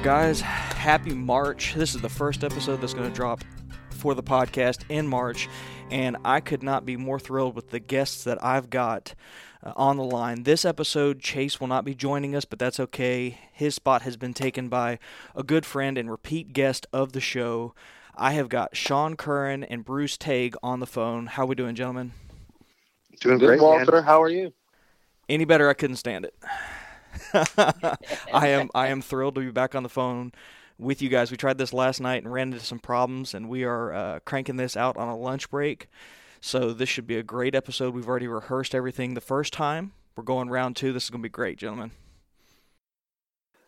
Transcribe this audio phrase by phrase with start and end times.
[0.00, 1.74] Well, guys, happy March.
[1.74, 3.44] This is the first episode that's going to drop
[3.90, 5.46] for the podcast in March,
[5.90, 9.14] and I could not be more thrilled with the guests that I've got
[9.62, 10.44] uh, on the line.
[10.44, 13.40] This episode, Chase will not be joining us, but that's okay.
[13.52, 14.98] His spot has been taken by
[15.36, 17.74] a good friend and repeat guest of the show.
[18.16, 21.26] I have got Sean Curran and Bruce Tague on the phone.
[21.26, 22.12] How are we doing, gentlemen?
[23.20, 23.92] Doing great, Walter.
[23.92, 24.04] man.
[24.04, 24.54] How are you?
[25.28, 26.34] Any better, I couldn't stand it.
[27.34, 30.32] I am I am thrilled to be back on the phone
[30.78, 31.30] with you guys.
[31.30, 34.56] We tried this last night and ran into some problems, and we are uh, cranking
[34.56, 35.88] this out on a lunch break.
[36.40, 37.94] So this should be a great episode.
[37.94, 39.92] We've already rehearsed everything the first time.
[40.16, 40.92] We're going round two.
[40.92, 41.92] This is going to be great, gentlemen.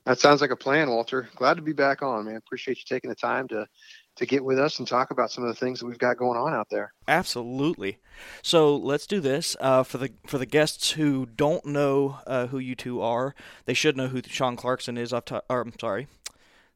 [0.04, 1.28] That sounds like a plan, Walter.
[1.36, 2.36] Glad to be back on, man.
[2.36, 3.68] Appreciate you taking the time to
[4.16, 6.38] to get with us and talk about some of the things that we've got going
[6.38, 6.92] on out there.
[7.08, 7.98] Absolutely.
[8.42, 12.58] So let's do this uh, for the for the guests who don't know uh, who
[12.58, 13.34] you two are.
[13.64, 15.12] They should know who Sean Clarkson is.
[15.12, 16.08] I've ta- or, I'm sorry.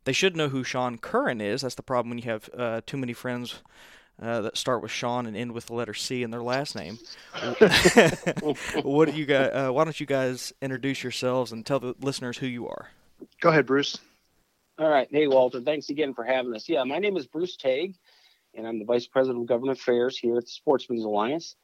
[0.04, 1.62] They should know who Sean Curran is.
[1.62, 3.60] That's the problem when you have uh, too many friends
[4.22, 6.98] uh, that start with Sean and end with the letter C in their last name.
[8.82, 9.50] what do you guys?
[9.52, 12.90] Uh, why don't you guys introduce yourselves and tell the listeners who you are?
[13.40, 13.98] Go ahead, Bruce.
[14.78, 15.08] All right.
[15.10, 15.62] Hey, Walter.
[15.62, 16.68] Thanks again for having us.
[16.68, 17.94] Yeah, my name is Bruce Tague,
[18.54, 21.56] and I'm the Vice President of Government Affairs here at the Sportsmen's Alliance.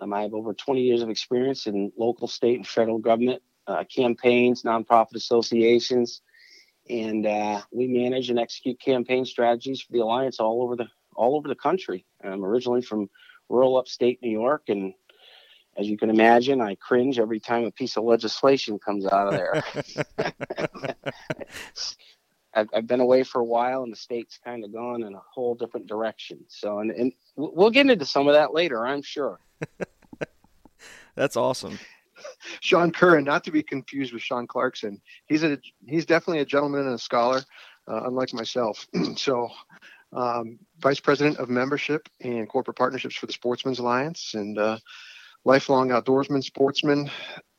[0.00, 3.84] Um, I have over 20 years of experience in local, state, and federal government uh,
[3.84, 6.20] campaigns, nonprofit associations,
[6.90, 11.36] and uh, we manage and execute campaign strategies for the alliance all over the all
[11.36, 12.06] over the country.
[12.24, 13.08] I'm originally from
[13.48, 14.94] rural upstate New York, and
[15.76, 19.34] as you can imagine, I cringe every time a piece of legislation comes out of
[19.34, 19.62] there.
[22.58, 25.22] I've, I've been away for a while, and the state's kind of gone in a
[25.32, 26.40] whole different direction.
[26.48, 29.38] So, and, and we'll get into some of that later, I'm sure.
[31.14, 31.78] That's awesome.
[32.60, 35.00] Sean Curran, not to be confused with Sean Clarkson.
[35.26, 37.42] He's a he's definitely a gentleman and a scholar,
[37.86, 38.86] uh, unlike myself.
[39.16, 39.48] so,
[40.12, 44.78] um, Vice President of Membership and Corporate Partnerships for the Sportsmen's Alliance, and uh,
[45.44, 47.10] lifelong outdoorsman, sportsman,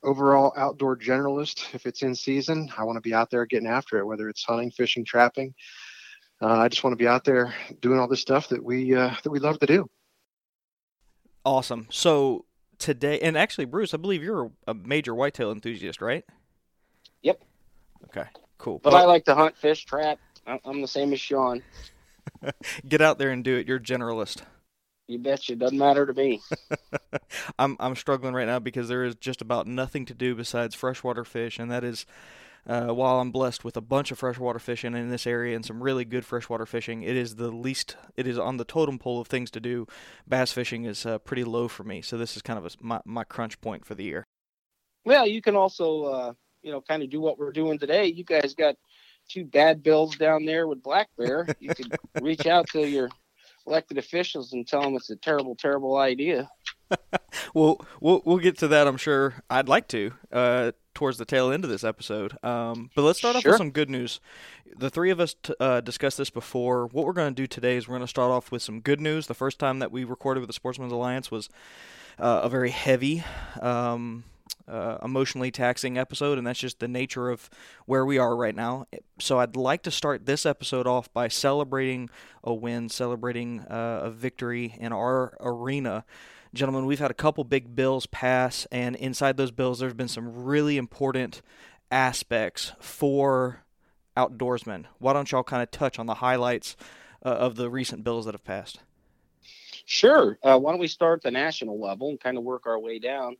[0.04, 1.74] overall outdoor generalist.
[1.74, 4.44] If it's in season, I want to be out there getting after it, whether it's
[4.44, 5.54] hunting, fishing, trapping.
[6.42, 9.14] Uh, I just want to be out there doing all this stuff that we uh,
[9.24, 9.90] that we love to do.
[11.44, 11.88] Awesome.
[11.90, 12.46] So
[12.78, 16.24] today, and actually, Bruce, I believe you're a major whitetail enthusiast, right?
[17.24, 17.42] Yep.
[18.06, 18.30] Okay.
[18.58, 18.80] Cool.
[18.84, 20.20] But I like to hunt, fish, trap.
[20.46, 21.62] I- I'm the same as Sean.
[22.88, 23.68] Get out there and do it.
[23.68, 24.42] You're a generalist.
[25.08, 25.56] You betcha.
[25.56, 26.42] Doesn't matter to me.
[27.60, 31.24] I'm I'm struggling right now because there is just about nothing to do besides freshwater
[31.24, 32.06] fish, and that is.
[32.68, 35.82] Uh, while I'm blessed with a bunch of freshwater fishing in this area and some
[35.82, 37.96] really good freshwater fishing, it is the least.
[38.18, 39.88] It is on the totem pole of things to do.
[40.28, 43.00] Bass fishing is uh, pretty low for me, so this is kind of a, my
[43.06, 44.26] my crunch point for the year.
[45.06, 48.24] Well, you can also uh, you know, kind of do what we're doing today, you
[48.24, 48.76] guys got
[49.30, 51.48] two bad bills down there with black bear.
[51.60, 53.10] You could reach out to your
[53.68, 56.50] elected officials and tell them it's a terrible, terrible idea.
[57.54, 58.88] well, we'll we'll get to that.
[58.88, 59.36] I'm sure.
[59.50, 62.38] I'd like to uh, towards the tail end of this episode.
[62.44, 64.20] Um, but let's start off with some good news.
[64.78, 66.88] The three of us t- uh, discussed this before.
[66.88, 69.02] What we're going to do today is we're going to start off with some good
[69.02, 69.28] news.
[69.28, 71.50] The first time that we recorded with the Sportsman's Alliance was
[72.18, 73.24] uh, a very heavy.
[73.62, 74.24] Um,
[74.70, 77.50] uh, emotionally taxing episode, and that's just the nature of
[77.86, 78.86] where we are right now.
[79.20, 82.10] So I'd like to start this episode off by celebrating
[82.44, 86.06] a win, celebrating uh, a victory in our arena.
[86.54, 90.46] Gentlemen, we've had a couple big bills pass, and inside those bills, there's been some
[90.46, 91.42] really important
[91.92, 93.64] aspects for
[94.16, 94.86] outdoorsmen.
[94.98, 96.76] Why don't y'all kind of touch on the highlights
[97.26, 98.80] uh, of the recent bills that have passed?
[99.86, 100.38] Sure.
[100.44, 103.00] Uh, why don't we start at the national level and kind of work our way
[103.00, 103.38] down?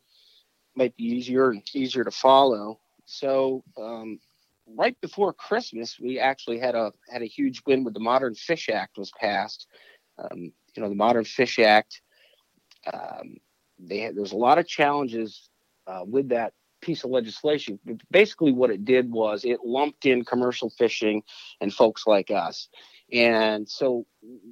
[0.76, 2.80] Might be easier and easier to follow.
[3.06, 4.20] So um,
[4.68, 8.70] right before Christmas, we actually had a had a huge win with the Modern Fish
[8.70, 9.68] Act was passed.
[10.18, 12.02] Um, you know, the Modern Fish Act.
[12.92, 13.38] Um,
[13.80, 15.50] they had, there's a lot of challenges
[15.88, 17.80] uh, with that piece of legislation.
[18.12, 21.24] Basically, what it did was it lumped in commercial fishing
[21.62, 22.70] and folks like us.
[23.12, 24.06] And so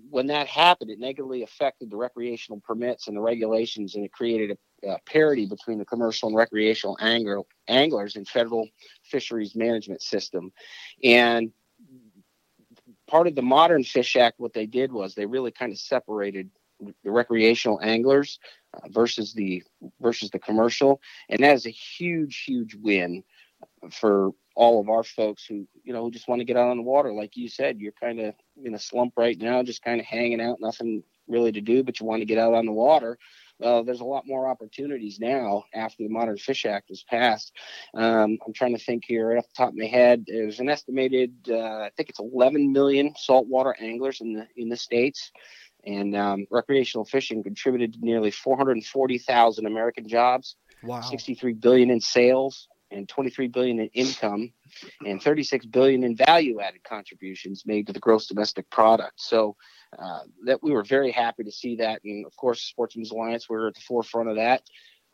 [0.09, 4.51] when that happened, it negatively affected the recreational permits and the regulations, and it created
[4.51, 8.67] a, a parity between the commercial and recreational angler, anglers in federal
[9.03, 10.51] fisheries management system.
[11.03, 11.51] And
[13.07, 16.49] part of the modern Fish Act, what they did was they really kind of separated
[17.03, 18.39] the recreational anglers
[18.75, 19.63] uh, versus the
[19.99, 23.23] versus the commercial, and that is a huge, huge win
[23.91, 26.77] for all of our folks who you know who just want to get out on
[26.77, 27.11] the water.
[27.11, 30.41] Like you said you're kind of in a slump right now just kind of hanging
[30.41, 33.17] out nothing really to do but you want to get out on the water
[33.59, 37.51] well there's a lot more opportunities now after the modern fish act was passed
[37.95, 40.69] um, i'm trying to think here right off the top of my head there's an
[40.69, 45.31] estimated uh, i think it's 11 million saltwater anglers in the in the states
[45.87, 51.01] and um, recreational fishing contributed to nearly 440,000 American jobs, wow.
[51.01, 54.51] 63 billion in sales, and 23 billion in income
[55.05, 59.19] and 36 billion in value added contributions made to the gross domestic product.
[59.19, 59.55] So
[59.97, 62.01] uh, that we were very happy to see that.
[62.03, 64.63] And of course sportsmen's alliance we're at the forefront of that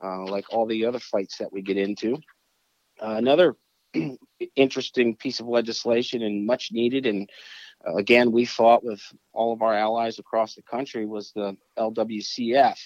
[0.03, 2.17] uh, like all the other fights that we get into.
[3.01, 3.55] Uh, another
[4.55, 7.29] interesting piece of legislation and much needed and
[7.87, 9.01] uh, again we fought with
[9.33, 12.77] all of our allies across the country was the lwcf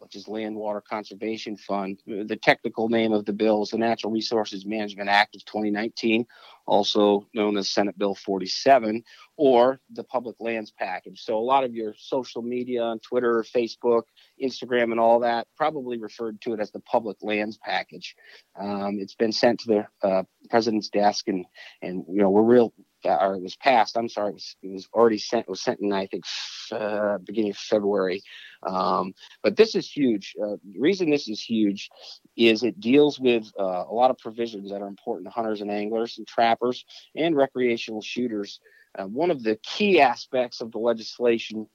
[0.00, 2.00] which is Land Water Conservation Fund.
[2.06, 6.26] The technical name of the bill is the Natural Resources Management Act of 2019,
[6.66, 9.02] also known as Senate Bill 47,
[9.36, 11.22] or the Public Lands Package.
[11.22, 14.02] So a lot of your social media on Twitter, Facebook,
[14.42, 18.16] Instagram, and all that probably referred to it as the Public Lands Package.
[18.58, 21.46] Um, it's been sent to the uh, president's desk, and
[21.82, 22.72] and you know we're real
[23.04, 23.96] or it was passed.
[23.96, 25.48] I'm sorry, it was, it was already sent.
[25.48, 26.24] Was sent in I think
[26.72, 28.22] uh, beginning of February.
[28.62, 30.34] Um, but this is huge.
[30.42, 31.90] Uh, the reason this is huge
[32.36, 35.70] is it deals with uh, a lot of provisions that are important to hunters and
[35.70, 36.84] anglers and trappers
[37.14, 38.60] and recreational shooters.
[38.98, 41.66] Uh, one of the key aspects of the legislation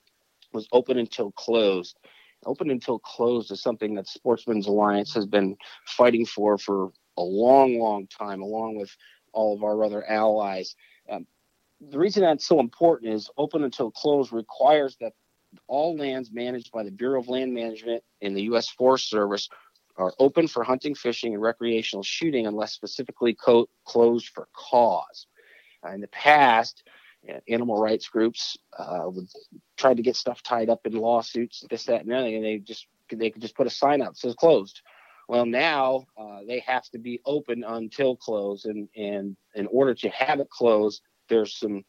[0.53, 1.97] was open until closed.
[2.45, 7.77] Open until closed is something that Sportsmen's Alliance has been fighting for for a long,
[7.77, 8.89] long time, along with
[9.33, 10.75] all of our other allies.
[11.09, 11.27] Um,
[11.81, 15.13] the reason that's so important is open until close requires that
[15.67, 18.69] all lands managed by the Bureau of Land Management and the U.S.
[18.69, 19.49] Forest Service
[19.97, 25.27] are open for hunting, fishing, and recreational shooting unless specifically co- closed for cause.
[25.85, 26.83] Uh, in the past,
[27.29, 29.27] uh, animal rights groups uh, would
[29.77, 32.57] try to get stuff tied up in lawsuits, this, that, and the other, and they
[32.57, 34.81] just they could just put a sign out that says closed.
[35.29, 40.09] Well, now uh, they have to be open until close, and and in order to
[40.09, 41.85] have it closed, there's some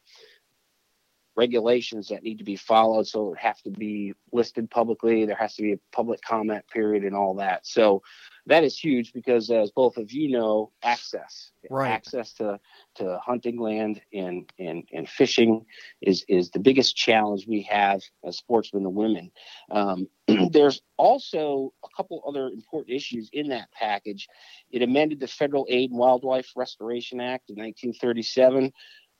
[1.35, 3.07] regulations that need to be followed.
[3.07, 5.25] So it have to be listed publicly.
[5.25, 7.65] There has to be a public comment period and all that.
[7.65, 8.03] So
[8.47, 11.89] that is huge because, as both of you know, access, right.
[11.89, 12.59] access to,
[12.95, 15.65] to hunting land and, and, and fishing
[16.01, 19.31] is, is the biggest challenge we have as sportsmen and women.
[19.69, 20.07] Um,
[20.51, 24.27] there's also a couple other important issues in that package.
[24.71, 28.71] It amended the Federal Aid and Wildlife Restoration Act of 1937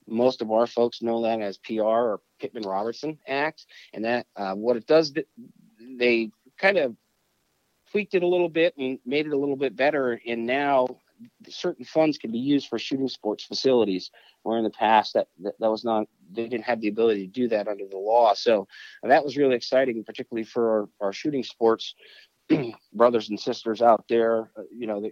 [0.08, 4.54] most of our folks know that as PR or Pittman Robertson Act, and that uh,
[4.54, 5.14] what it does,
[5.80, 6.96] they kind of
[7.92, 10.20] tweaked it a little bit and made it a little bit better.
[10.26, 10.88] And now
[11.50, 14.12] certain funds can be used for shooting sports facilities,
[14.44, 17.32] where in the past that, that, that was not they didn't have the ability to
[17.32, 18.34] do that under the law.
[18.34, 18.68] So
[19.04, 20.72] that was really exciting, particularly for
[21.02, 21.94] our, our shooting sports
[22.94, 24.50] brothers and sisters out there.
[24.58, 25.10] Uh, you know,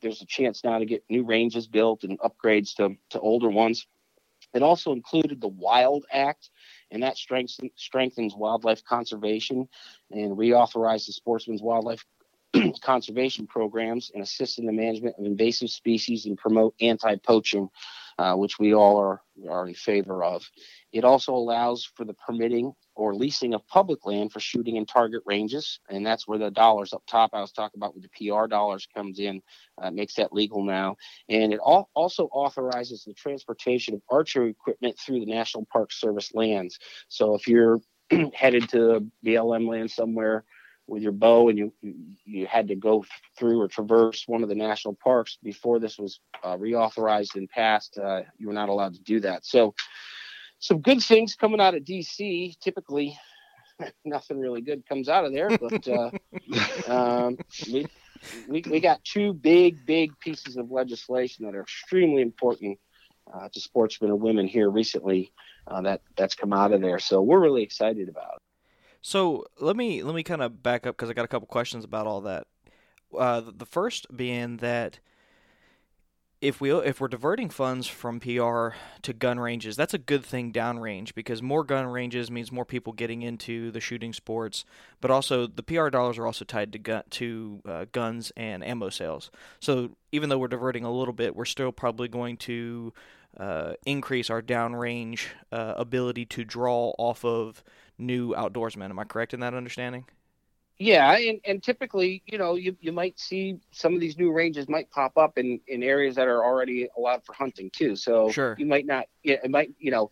[0.00, 3.86] there's a chance now to get new ranges built and upgrades to, to older ones.
[4.54, 6.50] It also included the Wild Act,
[6.90, 9.68] and that strengthens, strengthens wildlife conservation
[10.10, 12.04] and reauthorized the Sportsman's Wildlife
[12.82, 17.68] conservation programs and assist in the management of invasive species and promote anti-poaching,
[18.18, 20.44] uh, which we all are, are in favor of.
[20.92, 25.22] It also allows for the permitting or leasing of public land for shooting and target
[25.24, 28.46] ranges, and that's where the dollars up top I was talking about with the PR
[28.46, 29.40] dollars comes in,
[29.80, 30.96] uh, makes that legal now.
[31.28, 36.34] And it all, also authorizes the transportation of archery equipment through the National Park Service
[36.34, 36.78] lands.
[37.08, 37.80] So if you're
[38.34, 40.44] headed to BLM land somewhere
[40.90, 41.72] with your bow and you
[42.24, 43.04] you had to go
[43.38, 47.96] through or traverse one of the national parks before this was uh, reauthorized and passed
[47.98, 49.46] uh, you were not allowed to do that.
[49.46, 49.74] So
[50.58, 53.16] some good things coming out of dc typically
[54.04, 56.10] nothing really good comes out of there but uh,
[56.92, 57.38] um,
[57.72, 57.86] we,
[58.48, 62.78] we, we got two big big pieces of legislation that are extremely important
[63.32, 65.32] uh, to sportsmen and women here recently
[65.68, 66.98] uh, that that's come out of there.
[66.98, 68.49] So we're really excited about it
[69.02, 71.84] so let me let me kind of back up because I got a couple questions
[71.84, 72.46] about all that.
[73.16, 75.00] Uh, the first being that
[76.40, 78.70] if we if we're diverting funds from PR
[79.02, 82.92] to gun ranges, that's a good thing downrange because more gun ranges means more people
[82.92, 84.64] getting into the shooting sports.
[85.00, 88.88] But also the PR dollars are also tied to gun to uh, guns and ammo
[88.88, 89.30] sales.
[89.60, 92.94] So even though we're diverting a little bit, we're still probably going to
[93.36, 97.62] uh, increase our downrange uh, ability to draw off of
[98.00, 98.90] new outdoorsmen.
[98.90, 100.04] Am I correct in that understanding?
[100.78, 104.66] Yeah, and, and typically, you know, you, you might see some of these new ranges
[104.66, 107.96] might pop up in, in areas that are already allowed for hunting too.
[107.96, 108.56] So sure.
[108.58, 110.10] you might not, it might, you know,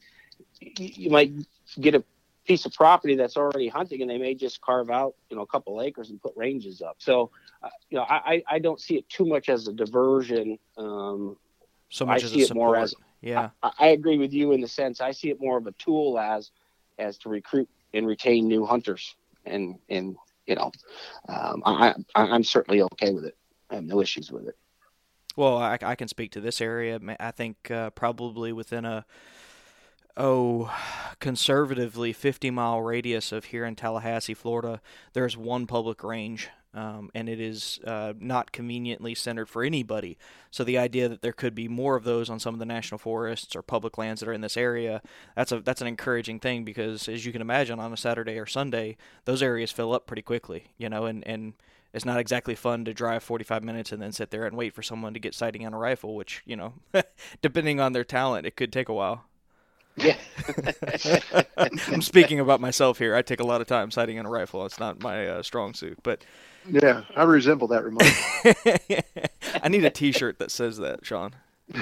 [0.61, 1.33] you might
[1.81, 2.05] get a
[2.45, 5.47] piece of property that's already hunting and they may just carve out, you know, a
[5.47, 6.97] couple acres and put ranges up.
[6.99, 7.31] So,
[7.63, 10.59] uh, you know, I, I don't see it too much as a diversion.
[10.77, 11.39] Um,
[11.89, 14.61] so much I as see it more as, yeah, I, I agree with you in
[14.61, 16.51] the sense I see it more of a tool as,
[16.99, 19.17] as to recruit and retain new hunters.
[19.45, 20.17] And and
[20.47, 20.73] you know,
[21.29, 23.37] um, I, I am certainly okay with it.
[23.71, 24.57] I have no issues with it.
[25.37, 26.99] Well, I, I can speak to this area.
[27.21, 29.05] I think uh, probably within a
[30.17, 30.75] oh
[31.21, 34.81] conservatively 50 mile radius of here in Tallahassee, Florida,
[35.13, 40.17] there's one public range um, and it is uh, not conveniently centered for anybody.
[40.53, 42.99] So the idea that there could be more of those on some of the national
[42.99, 45.03] forests or public lands that are in this area,
[45.35, 48.47] that's a that's an encouraging thing because as you can imagine, on a Saturday or
[48.47, 51.55] Sunday, those areas fill up pretty quickly, you know, and and
[51.93, 54.83] it's not exactly fun to drive 45 minutes and then sit there and wait for
[54.83, 56.75] someone to get sighting on a rifle, which you know,
[57.43, 59.25] depending on their talent, it could take a while.
[59.97, 60.17] Yeah.
[61.57, 63.17] I'm speaking about myself here.
[63.17, 64.65] I take a lot of time sighting on a rifle.
[64.65, 66.25] It's not my uh, strong suit, but
[66.71, 68.07] yeah, I resemble that remark.
[69.63, 71.33] I need a T-shirt that says that, Sean.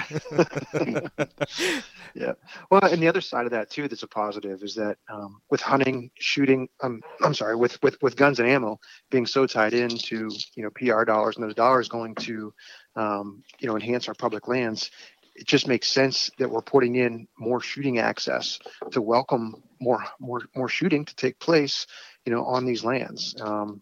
[2.14, 2.32] yeah.
[2.70, 5.60] Well, and the other side of that too, that's a positive, is that um, with
[5.60, 10.28] hunting, shooting, um, I'm sorry, with, with with guns and ammo being so tied into
[10.56, 12.52] you know PR dollars and those dollars going to
[12.96, 14.90] um, you know enhance our public lands,
[15.36, 18.58] it just makes sense that we're putting in more shooting access
[18.90, 21.86] to welcome more more more shooting to take place,
[22.24, 23.36] you know, on these lands.
[23.40, 23.80] Um,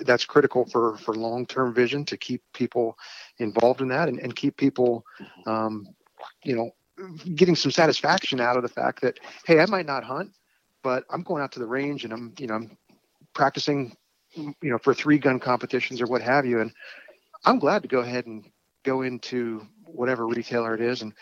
[0.00, 2.96] that's critical for for long term vision to keep people
[3.38, 5.04] involved in that and, and keep people,
[5.46, 5.86] um,
[6.44, 6.70] you know,
[7.34, 10.32] getting some satisfaction out of the fact that hey, I might not hunt,
[10.82, 12.76] but I'm going out to the range and I'm you know I'm
[13.34, 13.96] practicing,
[14.34, 16.72] you know, for three gun competitions or what have you, and
[17.44, 18.44] I'm glad to go ahead and
[18.84, 21.12] go into whatever retailer it is and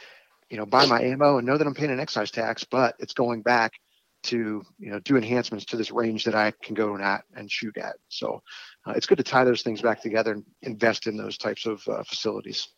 [0.51, 3.15] you know buy my ammo and know that I'm paying an excise tax, but it's
[3.15, 3.73] going back
[4.27, 7.77] to you know do enhancements to this range that I can go at and shoot
[7.77, 7.97] at.
[8.09, 8.43] So
[8.87, 11.87] uh, it's good to tie those things back together and invest in those types of
[11.89, 12.69] uh, facilities.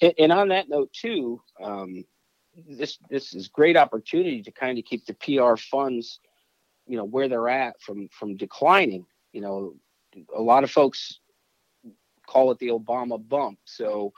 [0.00, 2.04] And, and, on that note too, um,
[2.68, 6.20] this this is great opportunity to kind of keep the PR funds,
[6.86, 9.06] you know, where they're at from from declining.
[9.32, 9.74] You know,
[10.34, 11.20] a lot of folks
[12.26, 13.58] call it the Obama bump.
[13.64, 14.12] So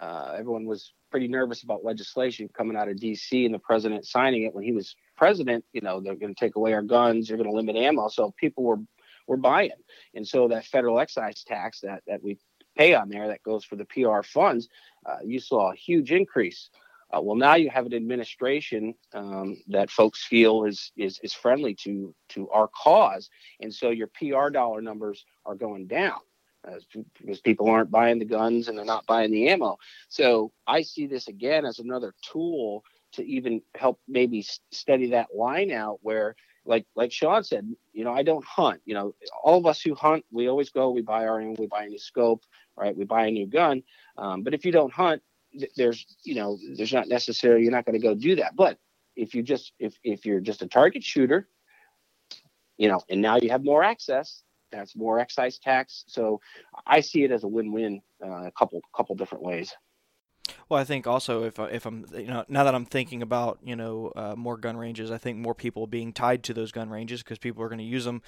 [0.00, 3.44] uh, everyone was pretty nervous about legislation coming out of D.C.
[3.44, 5.64] and the president signing it when he was president.
[5.72, 8.08] You know, they're going to take away our guns, they're going to limit ammo.
[8.08, 8.80] So people were
[9.28, 9.70] were buying,
[10.14, 12.38] and so that federal excise tax that that we
[12.76, 14.68] pay on there that goes for the PR funds,
[15.06, 16.70] uh, you saw a huge increase.
[17.14, 21.74] Uh, well, now you have an administration um, that folks feel is, is is friendly
[21.74, 23.28] to to our cause,
[23.60, 26.18] and so your PR dollar numbers are going down
[27.18, 29.76] because people aren't buying the guns and they're not buying the ammo.
[30.08, 35.70] So I see this again as another tool to even help maybe study that line
[35.70, 38.80] out where like like Sean said, you know, I don't hunt.
[38.84, 41.66] You know, all of us who hunt, we always go, we buy our own, we
[41.66, 42.44] buy a new scope,
[42.76, 42.96] right?
[42.96, 43.82] We buy a new gun.
[44.16, 45.22] Um, but if you don't hunt,
[45.76, 48.56] there's you know, there's not necessarily you're not going to go do that.
[48.56, 48.78] But
[49.16, 51.48] if you just if if you're just a target shooter,
[52.78, 56.04] you know, and now you have more access, that's more excise tax.
[56.06, 56.40] So
[56.86, 59.74] I see it as a win-win, uh, a couple couple different ways.
[60.72, 63.76] Well, I think also if if I'm you know now that I'm thinking about you
[63.76, 67.22] know uh, more gun ranges, I think more people being tied to those gun ranges
[67.22, 68.22] because people are going to use them.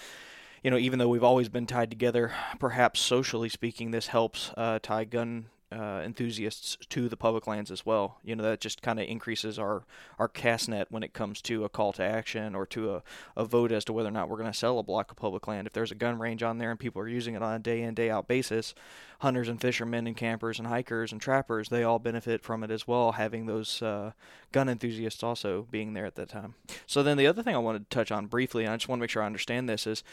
[0.63, 4.79] You know, even though we've always been tied together, perhaps socially speaking, this helps uh,
[4.83, 8.19] tie gun uh, enthusiasts to the public lands as well.
[8.23, 9.85] You know, that just kind of increases our,
[10.19, 13.03] our cast net when it comes to a call to action or to a,
[13.37, 15.47] a vote as to whether or not we're going to sell a block of public
[15.49, 15.67] land.
[15.67, 17.83] If there's a gun range on there and people are using it on a day
[17.83, 18.75] in, day out basis,
[19.21, 22.87] hunters and fishermen and campers and hikers and trappers, they all benefit from it as
[22.87, 24.13] well, having those uh,
[24.53, 26.55] gun enthusiasts also being there at that time.
[26.87, 29.01] So then the other thing I wanted to touch on briefly, and I just want
[29.01, 30.05] to make sure I understand this, is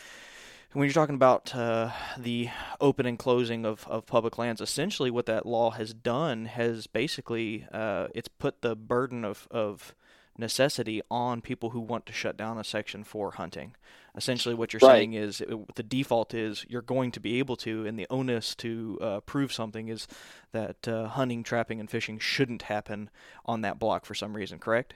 [0.73, 2.49] when you're talking about uh, the
[2.79, 7.67] open and closing of, of public lands, essentially what that law has done has basically
[7.73, 9.93] uh, it's put the burden of, of
[10.37, 13.75] necessity on people who want to shut down a section for hunting.
[14.15, 14.97] Essentially, what you're right.
[14.97, 18.55] saying is it, the default is you're going to be able to, and the onus
[18.55, 20.07] to uh, prove something is
[20.51, 23.09] that uh, hunting, trapping, and fishing shouldn't happen
[23.45, 24.59] on that block for some reason.
[24.59, 24.93] Correct?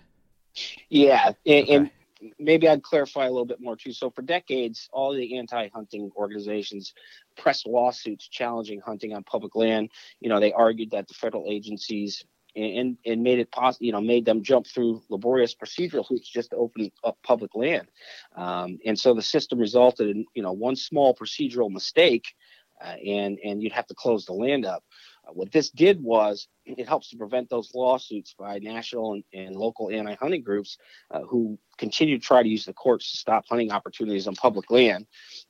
[0.90, 1.76] Yeah, and, okay.
[1.76, 1.92] and
[2.40, 3.92] maybe I'd clarify a little bit more too.
[3.92, 6.94] So for decades, all the anti-hunting organizations
[7.38, 9.92] pressed lawsuits challenging hunting on public land.
[10.20, 12.24] You know, they argued that the federal agencies
[12.56, 16.52] and and made it possible, you know, made them jump through laborious procedural hoops just
[16.52, 17.88] to open up public land.
[18.36, 22.34] Um, and so the system resulted in, you know, one small procedural mistake,
[22.82, 24.84] uh, and and you'd have to close the land up.
[25.26, 29.56] Uh, what this did was it helps to prevent those lawsuits by national and, and
[29.56, 30.78] local anti-hunting groups
[31.12, 34.70] uh, who continue to try to use the courts to stop hunting opportunities on public
[34.72, 35.06] land.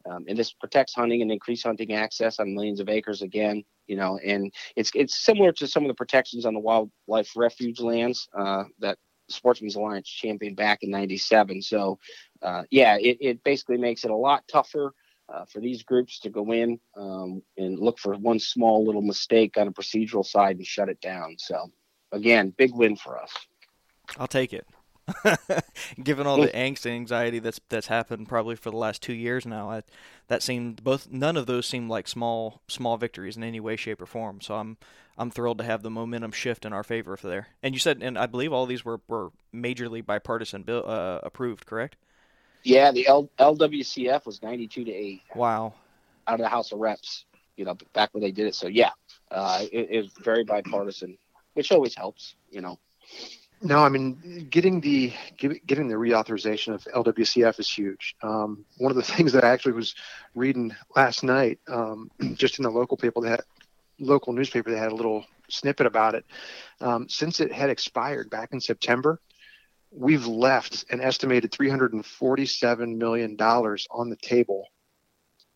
[0.10, 3.64] Um, and this protects hunting and increase hunting access on millions of acres again.
[3.88, 7.80] You know, and it's it's similar to some of the protections on the wildlife refuge
[7.80, 8.98] lands uh, that
[9.30, 11.62] Sportsmen's Alliance championed back in '97.
[11.62, 12.00] So,
[12.42, 14.94] uh, yeah, it, it basically makes it a lot tougher
[15.30, 19.58] uh, for these groups to go in um, and look for one small little mistake
[19.58, 21.36] on a procedural side and shut it down.
[21.40, 21.72] So,
[22.12, 23.32] again, big win for us.
[24.18, 24.68] I'll take it.
[26.04, 29.46] Given all the angst and anxiety that's that's happened probably for the last two years
[29.46, 29.84] now, I,
[30.30, 34.02] that seemed both none of those seemed like small small victories in any way, shape,
[34.02, 34.42] or form.
[34.42, 34.78] So I'm
[35.16, 37.50] I'm thrilled to have the momentum shift in our favor there.
[37.62, 41.68] And you said, and I believe all these were were majorly bipartisan bill uh, approved,
[41.68, 41.98] correct?
[42.66, 45.22] Yeah, the L- LWCF was 92 to 8.
[45.36, 45.76] Wow.
[46.28, 47.26] Out of the House of Reps,
[47.56, 48.56] you know, back when they did it.
[48.56, 48.90] So, yeah,
[49.30, 51.16] uh, it, it was very bipartisan,
[51.54, 52.80] which always helps, you know.
[53.62, 58.16] No, I mean, getting the getting the reauthorization of LWCF is huge.
[58.22, 59.94] Um, one of the things that I actually was
[60.34, 63.42] reading last night, um, just in the local people that
[64.00, 66.26] local newspaper, they had a little snippet about it.
[66.82, 69.20] Um, since it had expired back in September,
[69.96, 74.68] we've left an estimated $347 million on the table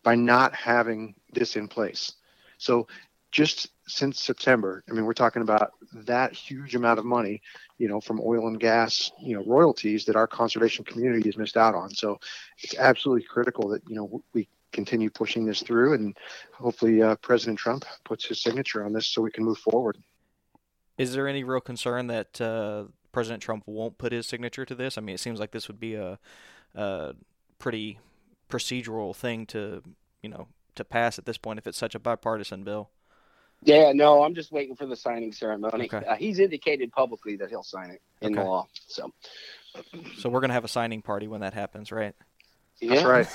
[0.03, 2.13] by not having this in place.
[2.57, 2.87] So
[3.31, 7.41] just since September, I mean, we're talking about that huge amount of money,
[7.77, 11.57] you know, from oil and gas, you know, royalties that our conservation community has missed
[11.57, 11.89] out on.
[11.93, 12.19] So
[12.59, 16.15] it's absolutely critical that, you know, we continue pushing this through and
[16.53, 19.97] hopefully uh, President Trump puts his signature on this so we can move forward.
[20.97, 24.97] Is there any real concern that uh, President Trump won't put his signature to this?
[24.97, 26.19] I mean, it seems like this would be a,
[26.75, 27.13] a
[27.57, 27.99] pretty
[28.49, 29.83] procedural thing to,
[30.21, 32.89] you know, to pass at this point if it's such a bipartisan bill.
[33.61, 35.85] Yeah, no, I'm just waiting for the signing ceremony.
[35.85, 36.05] Okay.
[36.05, 38.41] Uh, he's indicated publicly that he'll sign it in okay.
[38.41, 38.67] the law.
[38.87, 39.11] So,
[40.17, 42.15] so we're gonna have a signing party when that happens, right?
[42.81, 43.03] Yeah.
[43.13, 43.29] That's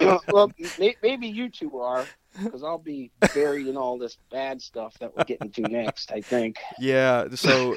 [0.00, 0.20] right.
[0.32, 0.50] well,
[1.02, 2.06] maybe you two are,
[2.42, 6.10] because I'll be buried in all this bad stuff that we're getting to next.
[6.10, 6.56] I think.
[6.78, 7.28] Yeah.
[7.34, 7.76] So,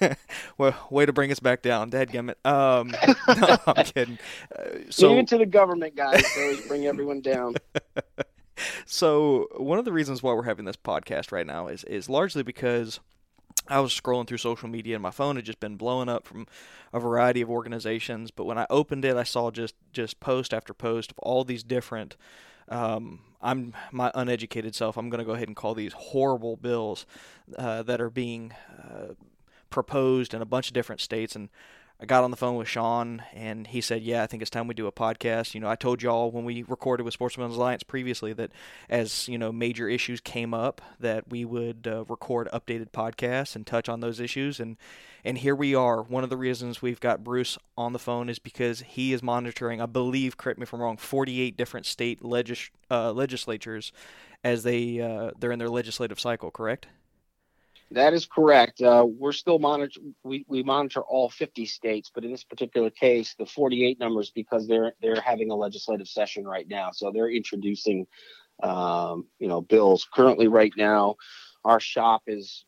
[0.58, 2.34] well, way to bring us back down, Dadgummit.
[2.44, 2.94] Um,
[3.28, 4.18] no, I'm kidding.
[4.56, 6.24] Uh, so Leave it to the government guys.
[6.38, 7.54] Always bring everyone down.
[8.84, 12.42] so, one of the reasons why we're having this podcast right now is is largely
[12.42, 13.00] because.
[13.68, 16.46] I was scrolling through social media and my phone had just been blowing up from
[16.92, 18.30] a variety of organizations.
[18.30, 21.62] But when I opened it, I saw just just post after post of all these
[21.62, 22.16] different
[22.68, 24.96] um, I'm my uneducated self.
[24.96, 27.06] I'm going to go ahead and call these horrible bills
[27.56, 28.52] uh, that are being
[28.82, 29.14] uh,
[29.70, 31.48] proposed in a bunch of different states, and
[31.98, 34.68] I got on the phone with Sean and he said, "Yeah, I think it's time
[34.68, 37.82] we do a podcast." You know, I told y'all when we recorded with Sportsmen's Alliance
[37.82, 38.50] previously that
[38.90, 43.66] as you know major issues came up, that we would uh, record updated podcasts and
[43.66, 44.60] touch on those issues.
[44.60, 44.76] And
[45.24, 46.02] and here we are.
[46.02, 49.80] One of the reasons we've got Bruce on the phone is because he is monitoring,
[49.80, 53.90] I believe, correct me if I'm wrong, 48 different state legis- uh, legislatures
[54.44, 56.50] as they uh, they're in their legislative cycle.
[56.50, 56.88] Correct?
[57.92, 58.80] That is correct.
[58.80, 60.00] Uh, we're still monitor.
[60.24, 64.66] We, we monitor all 50 states, but in this particular case, the 48 numbers because
[64.66, 68.06] they're they're having a legislative session right now, so they're introducing,
[68.62, 70.06] um, you know, bills.
[70.12, 71.14] Currently, right now,
[71.64, 72.64] our shop is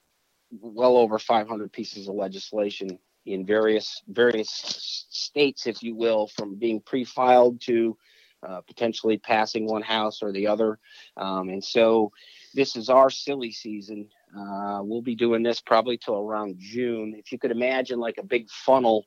[0.53, 6.81] well over 500 pieces of legislation in various various states, if you will, from being
[6.81, 7.99] pre-filed to
[8.47, 10.79] uh, potentially passing one house or the other,
[11.17, 12.13] um, and so
[12.55, 17.15] this is our silly season uh, we'll be doing this probably till around June.
[17.17, 19.07] If you could imagine like a big funnel,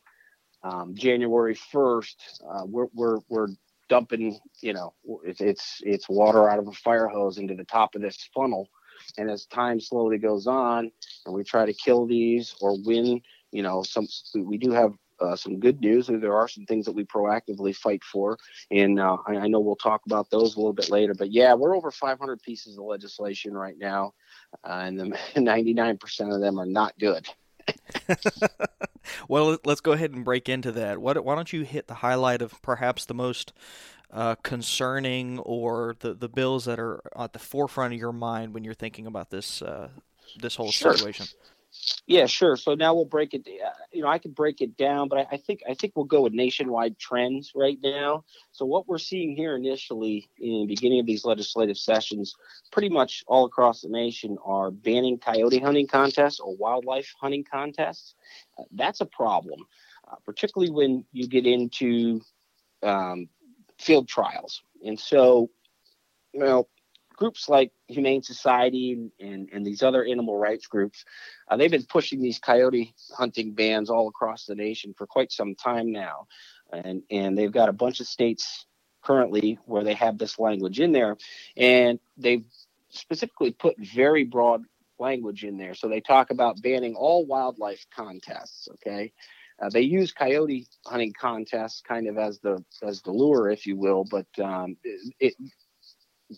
[0.64, 2.16] um, January 1st,
[2.50, 3.48] uh, we're, we're, we're
[3.90, 4.94] dumping, you know,
[5.26, 8.70] it's, it's, it's water out of a fire hose into the top of this funnel.
[9.18, 10.92] And as time slowly goes on
[11.26, 15.36] and we try to kill these or win, you know, some, we do have uh,
[15.36, 16.08] some good news.
[16.08, 18.38] There are some things that we proactively fight for,
[18.72, 21.14] and uh, I, I, know we'll talk about those a little bit later.
[21.14, 24.14] But yeah, we're over 500 pieces of legislation right now,
[24.64, 25.06] uh, and the
[25.36, 27.28] 99% of them are not good.
[29.28, 31.00] well, let's go ahead and break into that.
[31.00, 33.54] What, why don't you hit the highlight of perhaps the most
[34.12, 38.64] uh, concerning or the, the bills that are at the forefront of your mind when
[38.64, 39.90] you're thinking about this uh,
[40.40, 40.96] this whole sure.
[40.96, 41.26] situation?
[42.06, 42.56] Yeah, sure.
[42.58, 43.48] So now we'll break it.
[43.48, 46.06] Uh, you know, I could break it down, but I, I, think I think we'll
[46.06, 48.26] go with nationwide trends right now.
[48.52, 52.36] So what we're seeing here initially in the beginning of these legislative sessions,
[52.72, 58.16] pretty much all across the nation, are banning coyote hunting contests or wildlife hunting contests.
[58.60, 59.66] Uh, that's a problem,
[60.12, 62.22] uh, particularly when you get into
[62.84, 63.30] um,
[63.80, 64.62] field trials.
[64.86, 65.50] And so,
[66.34, 66.68] you know,
[67.22, 71.06] groups like Humane Society and, and, and these other animal rights groups,
[71.48, 75.54] uh, they've been pushing these coyote hunting bans all across the nation for quite some
[75.54, 76.26] time now.
[76.74, 78.66] And, and they've got a bunch of states
[79.04, 81.16] currently where they have this language in there.
[81.56, 82.44] And they've
[82.90, 84.64] specifically put very broad
[84.98, 85.76] language in there.
[85.76, 89.14] So they talk about banning all wildlife contests, okay?
[89.62, 93.76] Uh, they use coyote hunting contests kind of as the as the lure, if you
[93.76, 94.76] will, but um,
[95.20, 95.36] it,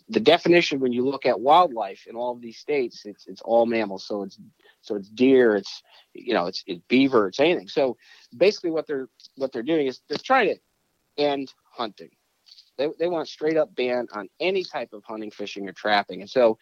[0.08, 3.66] the definition when you look at wildlife in all of these states, it's it's all
[3.66, 4.06] mammals.
[4.06, 4.38] So it's
[4.80, 7.68] so it's deer, it's you know, it's it's beaver, it's anything.
[7.68, 7.96] So
[8.36, 10.60] basically, what they're what they're doing is they're trying to
[11.22, 12.10] end hunting.
[12.76, 16.20] They they want straight up ban on any type of hunting, fishing, or trapping.
[16.20, 16.58] And so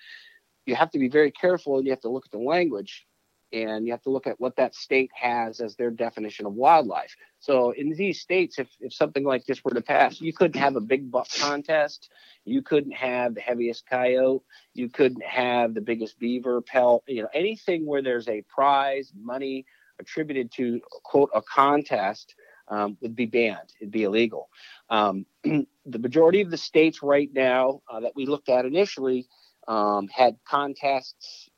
[0.67, 3.07] you have to be very careful, and you have to look at the language
[3.53, 7.15] and you have to look at what that state has as their definition of wildlife.
[7.39, 10.77] So in these states, if, if something like this were to pass, you couldn't have
[10.77, 12.11] a big buck contest,
[12.45, 14.43] you couldn't have the heaviest coyote,
[14.75, 19.67] you couldn't have the biggest beaver pelt, you know, anything where there's a prize, money
[19.99, 22.35] attributed to quote a contest
[22.69, 23.73] um, would be banned.
[23.81, 24.49] It'd be illegal.
[24.89, 29.27] Um, the majority of the states right now uh, that we looked at initially
[29.69, 31.51] um, had contests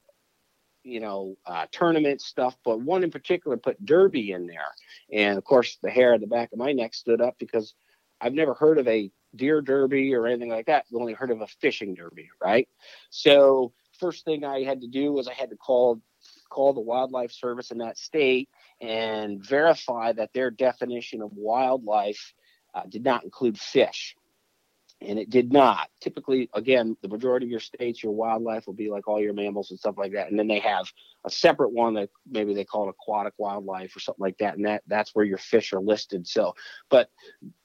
[0.85, 4.71] you know, uh, tournament stuff, but one in particular put derby in there.
[5.13, 7.75] And of course, the hair at the back of my neck stood up because
[8.21, 10.85] I've never heard of a deer derby or anything like that.
[10.89, 12.69] I've only heard of a fishing derby, right?
[13.11, 16.01] So first thing I had to do was I had to call
[16.49, 18.49] call the wildlife service in that state
[18.81, 22.33] and verify that their definition of wildlife
[22.75, 24.17] uh, did not include fish
[25.01, 25.89] and it did not.
[26.01, 29.71] Typically, again, the majority of your states, your wildlife will be like all your mammals
[29.71, 30.87] and stuff like that, and then they have
[31.25, 34.67] a separate one that maybe they call it aquatic wildlife or something like that, and
[34.67, 36.27] that that's where your fish are listed.
[36.27, 36.55] So,
[36.91, 37.11] but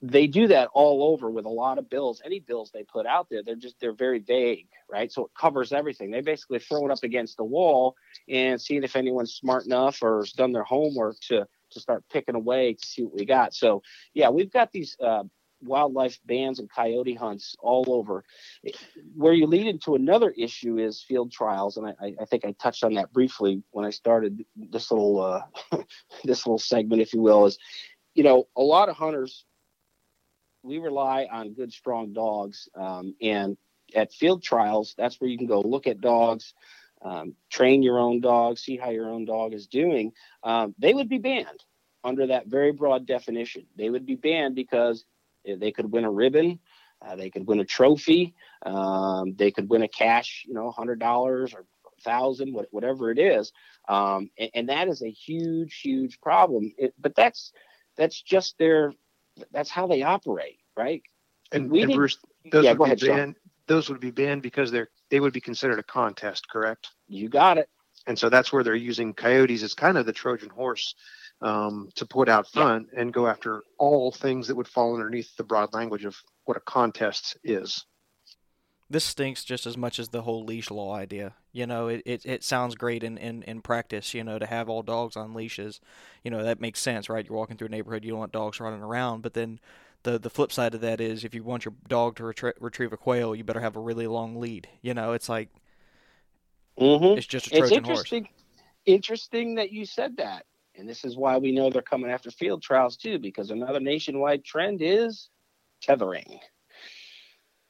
[0.01, 2.21] they do that all over with a lot of bills.
[2.23, 5.11] Any bills they put out there, they're just they're very vague, right?
[5.11, 6.11] So it covers everything.
[6.11, 7.95] They basically throw it up against the wall
[8.27, 12.35] and seeing if anyone's smart enough or has done their homework to to start picking
[12.35, 13.53] away to see what we got.
[13.53, 13.81] So
[14.13, 15.23] yeah, we've got these uh,
[15.62, 18.24] wildlife bans and coyote hunts all over.
[19.15, 22.84] Where you lead into another issue is field trials, and I, I think I touched
[22.84, 25.78] on that briefly when I started this little uh,
[26.24, 27.45] this little segment, if you will.
[27.45, 27.58] Is
[28.13, 29.45] you know a lot of hunters
[30.63, 33.58] we rely on good strong dogs, um, and
[33.95, 36.54] at field trials, that's where you can go look at dogs.
[37.02, 40.12] Um, train your own dog, see how your own dog is doing.
[40.43, 41.63] Um, they would be banned
[42.04, 43.65] under that very broad definition.
[43.78, 45.06] They would be banned because
[45.57, 46.59] they could win a ribbon.
[47.01, 48.35] Uh, they could win a trophy.
[48.65, 51.65] Um, they could win a cash, you know, hundred dollars or
[52.03, 53.51] thousand, whatever it is.
[53.88, 56.73] Um, and, and, that is a huge, huge problem.
[56.77, 57.51] It, but that's
[57.97, 58.93] that's just their
[59.51, 61.01] that's how they operate, right?
[61.51, 62.17] And, We and Bruce,
[62.51, 63.15] those yeah, would go be ahead, Sean.
[63.15, 63.35] banned.
[63.67, 66.89] Those would be banned because they're they would be considered a contest, correct?
[67.07, 67.69] You got it.
[68.07, 70.95] And so that's where they're using coyotes as kind of the Trojan horse
[71.41, 75.43] um, to put out front and go after all things that would fall underneath the
[75.43, 77.86] broad language of what a contest is.
[78.89, 81.36] This stinks just as much as the whole leash law idea.
[81.52, 84.67] You know, it, it, it sounds great in, in, in practice, you know, to have
[84.67, 85.80] all dogs on leashes.
[86.23, 87.23] You know, that makes sense, right?
[87.25, 89.21] You're walking through a neighborhood, you don't want dogs running around.
[89.21, 89.60] But then
[90.04, 92.91] the, the flip side of that is if you want your dog to retrie- retrieve
[92.91, 94.67] a quail, you better have a really long lead.
[94.82, 95.49] You know, it's like,
[96.80, 97.17] Mm-hmm.
[97.17, 97.99] it's just a It's Trojan horse.
[97.99, 98.30] interesting.
[98.86, 100.45] Interesting that you said that,
[100.79, 104.43] and this is why we know they're coming after field trials too, because another nationwide
[104.43, 105.29] trend is
[105.81, 106.39] tethering.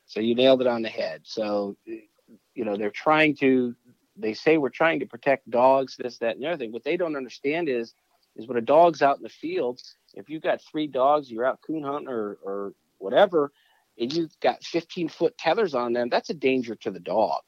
[0.05, 1.21] So you nailed it on the head.
[1.23, 3.75] So, you know, they're trying to.
[4.15, 6.73] They say we're trying to protect dogs, this, that, and the other thing.
[6.73, 7.93] What they don't understand is,
[8.35, 9.79] is when a dog's out in the field,
[10.13, 13.53] if you've got three dogs, you're out coon hunting or, or whatever,
[13.97, 17.43] and you've got 15 foot tethers on them, that's a danger to the dog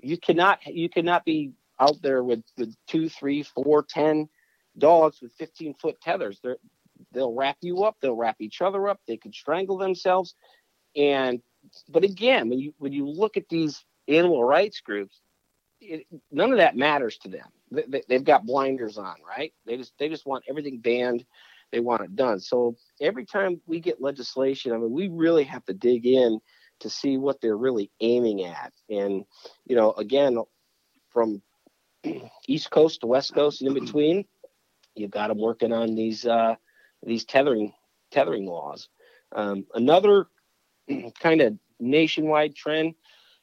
[0.00, 4.28] you cannot you cannot be out there with with two three four ten
[4.78, 6.40] dogs with 15 foot tethers.
[6.42, 6.56] They're
[7.12, 10.34] they'll wrap you up they'll wrap each other up they could strangle themselves.
[10.94, 11.40] And
[11.88, 15.20] but again when you when you look at these animal rights groups
[15.80, 17.48] it, none of that matters to them.
[17.70, 19.52] They, they, they've got blinders on right?
[19.66, 21.24] They just they just want everything banned.
[21.72, 22.40] They want it done.
[22.40, 26.40] So every time we get legislation i mean we really have to dig in
[26.80, 28.72] to see what they're really aiming at.
[28.90, 29.24] And
[29.66, 30.38] you know, again,
[31.10, 31.42] from
[32.48, 34.24] East Coast to West Coast in between,
[34.94, 36.54] you've got them working on these uh,
[37.04, 37.72] these tethering
[38.10, 38.88] tethering laws.
[39.34, 40.26] Um, another
[41.20, 42.94] kind of nationwide trend,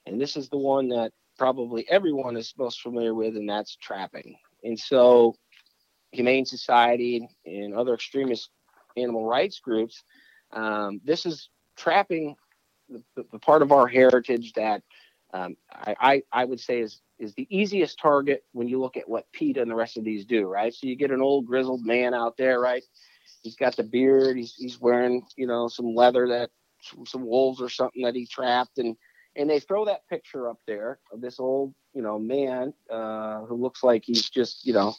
[0.05, 4.35] and this is the one that probably everyone is most familiar with, and that's trapping.
[4.63, 5.35] And so,
[6.11, 8.49] Humane Society and other extremist
[8.95, 10.03] animal rights groups,
[10.51, 12.35] um, this is trapping
[12.89, 14.83] the, the part of our heritage that
[15.33, 19.07] um, I, I, I would say is is the easiest target when you look at
[19.07, 20.73] what PETA and the rest of these do, right?
[20.73, 22.83] So you get an old grizzled man out there, right?
[23.41, 26.49] He's got the beard, he's he's wearing, you know, some leather that
[26.81, 28.95] some, some wolves or something that he trapped and
[29.35, 33.55] and they throw that picture up there of this old, you know, man uh, who
[33.55, 34.93] looks like he's just, you know,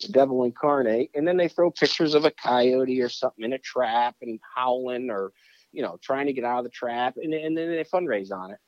[0.00, 1.10] the devil incarnate.
[1.14, 5.10] And then they throw pictures of a coyote or something in a trap and howling
[5.10, 5.32] or,
[5.72, 7.16] you know, trying to get out of the trap.
[7.16, 8.58] And, and then they fundraise on it.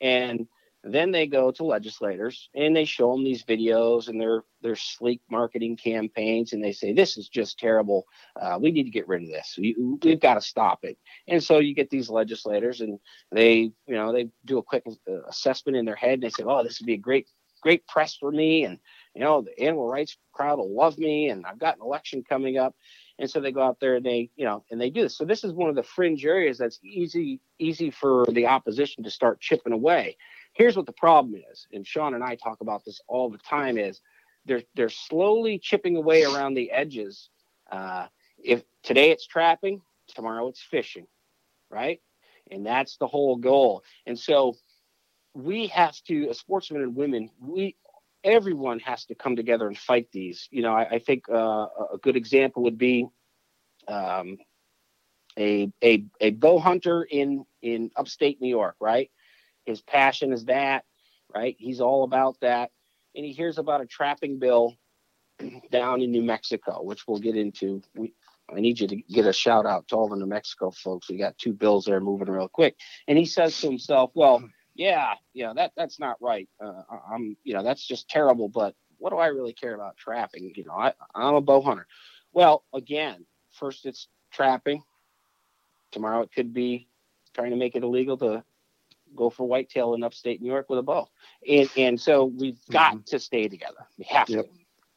[0.00, 0.48] And
[0.84, 5.20] then they go to legislators and they show them these videos and their their sleek
[5.30, 8.04] marketing campaigns and they say this is just terrible.
[8.40, 9.56] Uh, we need to get rid of this.
[9.58, 10.98] We, we've got to stop it.
[11.28, 12.98] And so you get these legislators and
[13.32, 16.44] they you know they do a quick uh, assessment in their head and they say,
[16.44, 17.28] oh, this would be a great
[17.62, 18.78] great press for me and
[19.14, 22.58] you know the animal rights crowd will love me and I've got an election coming
[22.58, 22.74] up.
[23.16, 25.16] And so they go out there and they, you know, and they do this.
[25.16, 29.10] So this is one of the fringe areas that's easy, easy for the opposition to
[29.10, 30.16] start chipping away
[30.54, 33.78] here's what the problem is and sean and i talk about this all the time
[33.78, 34.00] is
[34.46, 37.30] they're they're slowly chipping away around the edges.
[37.70, 38.06] Uh,
[38.42, 41.06] if today it's trapping tomorrow it's fishing
[41.70, 42.00] right?
[42.50, 43.82] And that's the whole goal.
[44.06, 44.54] And so
[45.34, 47.76] we have to as sportsmen and women we
[48.22, 50.48] everyone has to come together and fight these.
[50.50, 53.08] You know i, I think uh, a good example would be
[53.88, 54.38] um,
[55.38, 59.10] a, a a bow hunter in in upstate new york right
[59.64, 60.84] his passion is that,
[61.34, 61.56] right?
[61.58, 62.70] He's all about that.
[63.14, 64.74] And he hears about a trapping bill
[65.70, 67.82] down in New Mexico, which we'll get into.
[67.94, 68.14] We,
[68.54, 71.08] I need you to get a shout out to all the New Mexico folks.
[71.08, 72.76] We got two bills there moving real quick.
[73.08, 76.48] And he says to himself, well, yeah, yeah, that that's not right.
[76.62, 78.48] Uh, I'm, you know, that's just terrible.
[78.48, 80.52] But what do I really care about trapping?
[80.54, 81.86] You know, I, I'm a bow hunter.
[82.32, 84.82] Well, again, first it's trapping.
[85.92, 86.88] Tomorrow it could be
[87.34, 88.44] trying to make it illegal to
[89.16, 91.08] go for whitetail in upstate New York with a bow.
[91.48, 93.06] And and so we've got Mhm.
[93.06, 93.86] to stay together.
[93.98, 94.46] We have Yep.
[94.46, 94.50] to.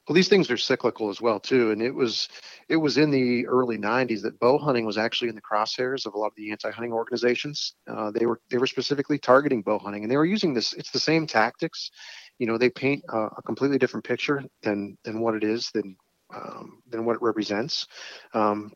[0.07, 2.29] Well, these things are cyclical as well too, and it was
[2.69, 6.13] it was in the early '90s that bow hunting was actually in the crosshairs of
[6.13, 7.75] a lot of the anti-hunting organizations.
[7.87, 10.71] Uh, they were they were specifically targeting bow hunting, and they were using this.
[10.73, 11.91] It's the same tactics.
[12.39, 15.97] You know, they paint a, a completely different picture than than what it is than
[16.33, 17.85] um, than what it represents.
[18.33, 18.71] Um,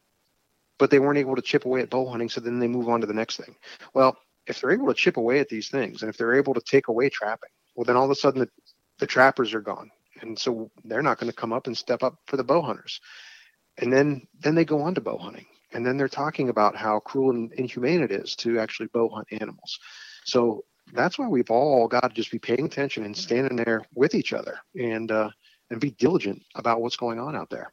[0.79, 2.99] but they weren't able to chip away at bow hunting, so then they move on
[3.01, 3.55] to the next thing.
[3.93, 6.61] Well, if they're able to chip away at these things, and if they're able to
[6.61, 8.49] take away trapping, well, then all of a sudden the,
[8.99, 9.89] the trappers are gone.
[10.21, 12.99] And so they're not going to come up and step up for the bow hunters.
[13.77, 15.45] And then then they go on to bow hunting.
[15.73, 19.27] And then they're talking about how cruel and inhumane it is to actually bow hunt
[19.31, 19.79] animals.
[20.25, 24.13] So that's why we've all got to just be paying attention and standing there with
[24.13, 25.29] each other and uh,
[25.69, 27.71] and be diligent about what's going on out there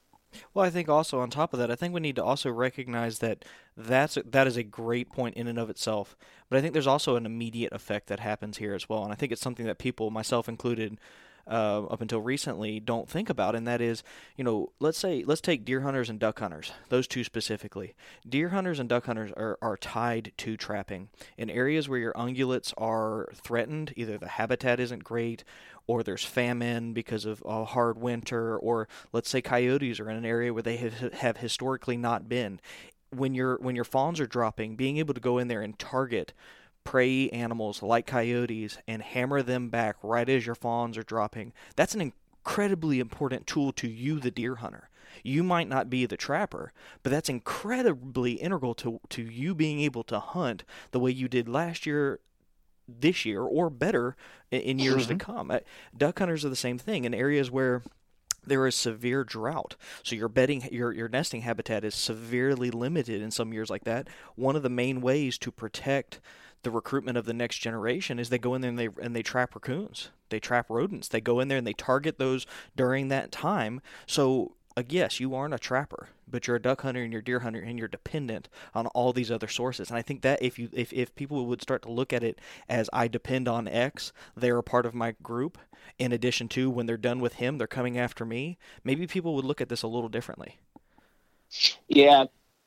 [0.53, 3.19] Well, I think also on top of that, I think we need to also recognize
[3.21, 3.45] that
[3.77, 6.17] that's that is a great point in and of itself.
[6.49, 9.17] But I think there's also an immediate effect that happens here as well, and I
[9.17, 10.99] think it's something that people, myself included,
[11.49, 14.03] uh, up until recently don't think about, and that is,
[14.37, 17.95] you know, let's say let's take deer hunters and duck hunters, those two specifically.
[18.29, 22.73] Deer hunters and duck hunters are, are tied to trapping in areas where your ungulates
[22.77, 23.93] are threatened.
[23.97, 25.45] Either the habitat isn't great,
[25.87, 30.27] or there's famine because of a hard winter, or let's say coyotes are in an
[30.27, 32.61] area where they have, have historically not been.
[33.11, 36.35] When your when your fawns are dropping, being able to go in there and target
[36.89, 41.95] prey animals like coyotes and hammer them back right as your fawns are dropping, that's
[41.95, 44.89] an incredibly important tool to you, the deer hunter.
[45.23, 46.73] You might not be the trapper,
[47.03, 51.47] but that's incredibly integral to, to you being able to hunt the way you did
[51.47, 52.21] last year,
[52.89, 54.17] this year, or better
[54.51, 55.19] in years mm-hmm.
[55.19, 55.53] to come.
[55.95, 57.83] Duck hunters are the same thing in areas where
[58.47, 59.77] there is severe drought.
[60.03, 64.09] So your bedding your your nesting habitat is severely limited in some years like that.
[64.37, 66.21] One of the main ways to protect
[66.63, 69.23] the recruitment of the next generation is they go in there and they and they
[69.23, 70.11] trap raccoons.
[70.29, 71.09] They trap rodents.
[71.09, 73.81] They go in there and they target those during that time.
[74.07, 77.25] So uh, yes, you aren't a trapper, but you're a duck hunter and you're a
[77.25, 79.89] deer hunter and you're dependent on all these other sources.
[79.91, 82.39] And I think that if you if, if people would start to look at it
[82.69, 85.59] as I depend on X, they're a part of my group.
[85.99, 88.57] In addition to when they're done with him, they're coming after me.
[88.85, 90.59] Maybe people would look at this a little differently.
[91.89, 92.27] Yeah,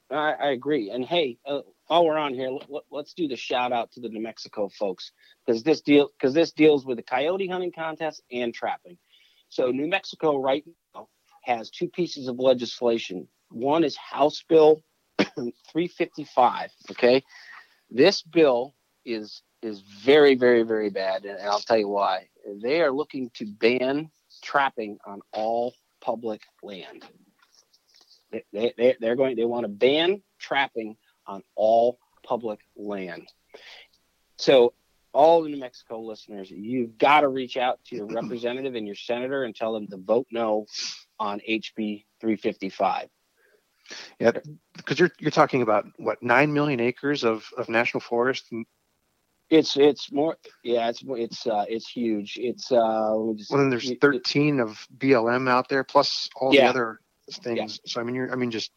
[0.10, 0.90] I, I agree.
[0.90, 4.08] And hey, uh, while we're on here, let, us do the shout out to the
[4.08, 5.12] New Mexico folks
[5.46, 8.98] because this deal because this deals with the coyote hunting contest and trapping.
[9.50, 10.64] So New Mexico right
[10.96, 11.10] now
[11.44, 13.28] has two pieces of legislation.
[13.50, 14.82] One is House Bill
[15.20, 16.70] 355.
[16.92, 17.24] Okay,
[17.90, 18.74] this bill
[19.04, 22.30] is is very very very bad, and I'll tell you why.
[22.64, 24.10] They are looking to ban
[24.42, 27.04] trapping on all public land.
[28.32, 29.36] They, they, they're going.
[29.36, 30.96] They want to ban trapping
[31.28, 33.28] on all public land.
[34.38, 34.74] So,
[35.14, 38.96] all the New Mexico listeners, you've got to reach out to your representative and your
[38.96, 40.66] senator and tell them to vote no
[41.20, 43.10] on HB 355.
[44.20, 44.32] Yeah,
[44.78, 48.50] because you're you're talking about what nine million acres of, of national forest.
[49.50, 52.38] It's it's more yeah it's it's uh, it's huge.
[52.40, 56.64] It's uh, just, well then there's 13 it, of BLM out there plus all yeah.
[56.64, 57.00] the other
[57.32, 57.80] things.
[57.84, 57.92] Yeah.
[57.92, 58.72] So I mean you're I mean just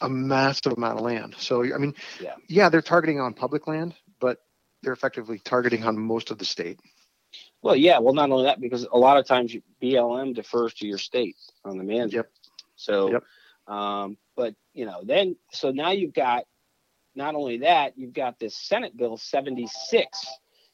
[0.00, 1.34] a massive amount of land.
[1.38, 4.38] So I mean, yeah, yeah, they're targeting on public land, but
[4.82, 6.80] they're effectively targeting on most of the state.
[7.62, 7.98] Well, yeah.
[7.98, 11.76] Well, not only that, because a lot of times BLM defers to your state on
[11.76, 12.14] the mandate.
[12.14, 12.30] Yep.
[12.76, 13.24] So, yep.
[13.66, 16.44] Um, but you know, then so now you've got
[17.14, 20.26] not only that, you've got this Senate Bill 76,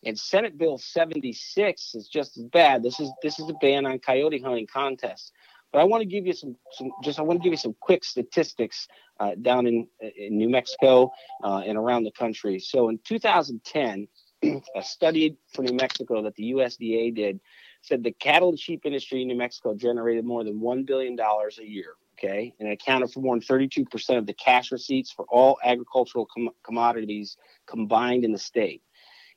[0.04, 2.82] and Senate Bill 76 is just as bad.
[2.82, 5.32] This is this is a ban on coyote hunting contests.
[5.76, 7.76] But I want to give you some, some just I want to give you some
[7.80, 8.88] quick statistics
[9.20, 9.86] uh, down in,
[10.16, 11.12] in New Mexico
[11.44, 12.58] uh, and around the country.
[12.58, 14.08] So in 2010,
[14.42, 17.40] a study for New Mexico that the USDA did
[17.82, 21.62] said the cattle and sheep industry in New Mexico generated more than $1 billion a
[21.62, 21.92] year.
[22.14, 22.54] Okay.
[22.58, 26.54] And it accounted for more than 32% of the cash receipts for all agricultural com-
[26.64, 27.36] commodities
[27.66, 28.80] combined in the state.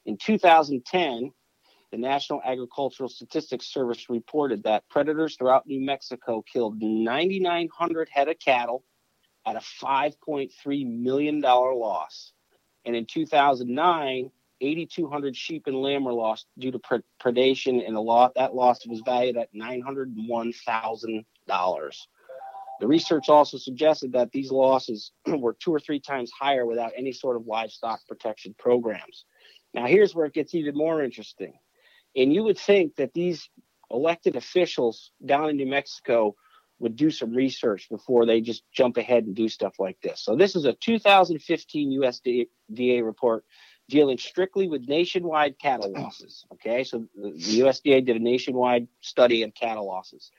[0.06, 1.34] In 2010,
[1.91, 8.38] the National Agricultural Statistics Service reported that predators throughout New Mexico killed 9,900 head of
[8.39, 8.84] cattle
[9.45, 12.34] at a $5.3 million loss.
[12.86, 16.80] And in 2009, 8,200 sheep and lamb were lost due to
[17.21, 21.95] predation, and loss, that loss was valued at $901,000.
[22.80, 27.12] The research also suggested that these losses were two or three times higher without any
[27.12, 29.25] sort of livestock protection programs.
[29.73, 31.54] Now, here's where it gets even more interesting.
[32.15, 33.50] And you would think that these
[33.91, 36.36] elected officials down in New Mexico
[36.80, 40.22] would do some research before they just jump ahead and do stuff like this.
[40.22, 43.43] So this is a 2015 USDA report
[43.89, 46.45] dealing strictly with nationwide cattle losses.
[46.54, 50.32] Okay, so the USDA did a nationwide study of cattle losses.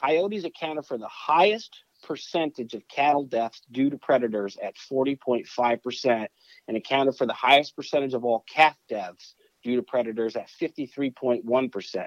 [0.00, 6.26] Coyotes accounted for the highest percentage of cattle deaths due to predators at 40.5%
[6.68, 12.06] and accounted for the highest percentage of all calf deaths due to predators at 53.1%.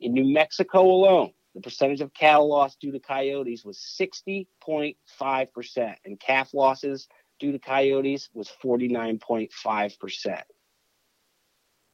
[0.00, 6.18] In New Mexico alone, the percentage of cattle loss due to coyotes was 60.5%, and
[6.18, 7.06] calf losses
[7.38, 10.42] due to coyotes was 49.5%.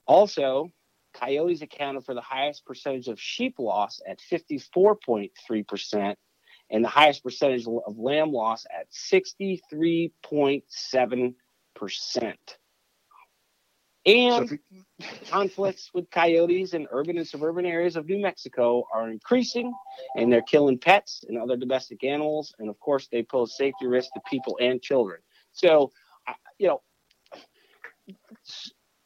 [0.06, 0.70] Also,
[1.12, 6.14] coyotes accounted for the highest percentage of sheep loss at 54.3%,
[6.70, 11.34] and the highest percentage of lamb loss at 63.7%.
[14.06, 14.58] And
[15.28, 19.72] conflicts with coyotes in urban and suburban areas of New Mexico are increasing,
[20.16, 22.54] and they're killing pets and other domestic animals.
[22.58, 25.20] And of course, they pose safety risks to people and children.
[25.52, 25.92] So,
[26.58, 26.82] you know,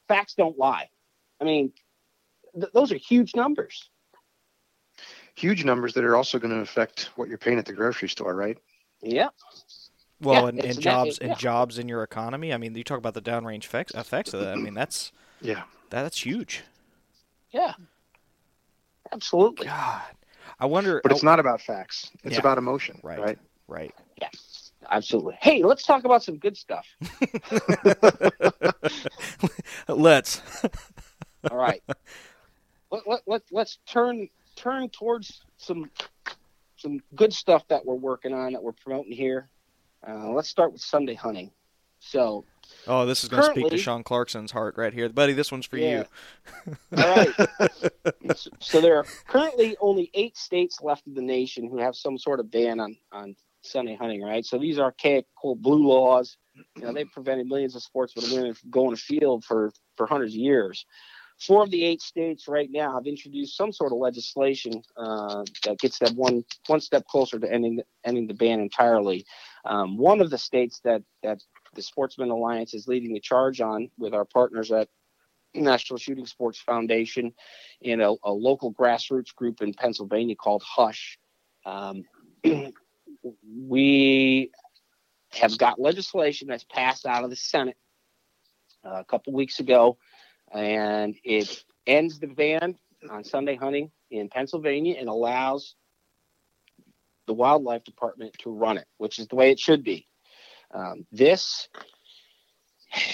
[0.09, 0.89] facts don't lie.
[1.41, 1.73] I mean,
[2.55, 3.91] th- those are huge numbers.
[5.35, 8.35] Huge numbers that are also going to affect what you're paying at the grocery store,
[8.35, 8.57] right?
[9.03, 9.29] Yeah.
[10.25, 11.37] Well, yeah, and, and jobs and yeah.
[11.37, 12.53] jobs in your economy.
[12.53, 14.53] I mean, you talk about the downrange effects, effects of that.
[14.53, 16.62] I mean, that's yeah, that's huge.
[17.51, 17.75] Yeah,
[19.12, 19.66] absolutely.
[19.66, 20.03] God,
[20.59, 21.01] I wonder.
[21.03, 22.11] But it's not about facts.
[22.25, 22.41] It's yeah.
[22.41, 23.01] about emotion.
[23.03, 23.20] Right.
[23.20, 23.39] Right.
[23.68, 23.95] Right.
[24.20, 24.29] Yeah.
[24.91, 25.37] Absolutely.
[25.41, 26.87] Hey, let's talk about some good stuff.
[29.89, 30.43] let's.
[31.51, 31.83] All right.
[32.91, 35.91] Let, let, let, let's turn turn towards some
[36.77, 39.49] some good stuff that we're working on that we're promoting here.
[40.07, 41.51] Uh, let's start with Sunday hunting.
[42.01, 42.45] So.
[42.87, 45.33] Oh, this is going to speak to Sean Clarkson's heart right here, buddy.
[45.33, 46.05] This one's for yeah.
[46.67, 46.77] you.
[46.97, 48.37] All right.
[48.59, 52.41] so there are currently only eight states left in the nation who have some sort
[52.41, 54.23] of ban on on Sunday hunting.
[54.23, 54.45] Right.
[54.45, 56.37] So these archaic cool blue laws,
[56.77, 60.07] you know, they've prevented millions of sportsmen and women from going to field for for
[60.07, 60.87] hundreds of years.
[61.41, 65.78] Four of the eight states right now have introduced some sort of legislation uh, that
[65.78, 69.26] gets them one one step closer to ending ending the ban entirely.
[69.64, 71.41] Um, one of the states that that
[71.74, 74.89] the Sportsman Alliance is leading the charge on with our partners at
[75.55, 77.32] National Shooting Sports Foundation
[77.85, 81.18] and a, a local grassroots group in Pennsylvania called Hush.
[81.66, 82.05] Um,
[83.59, 84.51] we
[85.32, 87.76] have got legislation that's passed out of the Senate
[88.85, 89.99] uh, a couple weeks ago
[90.53, 92.77] and it ends the ban
[93.11, 95.75] on Sunday hunting in Pennsylvania and allows
[97.27, 100.07] the wildlife department to run it, which is the way it should be.
[100.73, 101.69] Um, this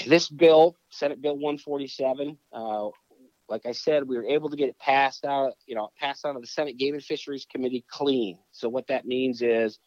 [0.07, 2.89] this bill, Senate Bill 147, uh,
[3.49, 6.37] like I said, we were able to get it passed out, you know, passed out
[6.37, 8.39] of the Senate Game and Fisheries Committee clean.
[8.53, 9.79] So what that means is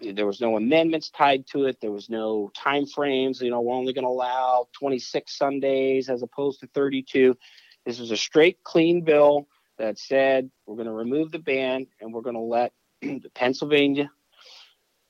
[0.00, 1.80] there was no amendments tied to it.
[1.80, 3.40] There was no time frames.
[3.40, 7.36] You know, we're only going to allow 26 Sundays as opposed to 32.
[7.84, 12.12] This was a straight, clean bill that said we're going to remove the ban and
[12.12, 12.72] we're going to let
[13.02, 14.10] the Pennsylvania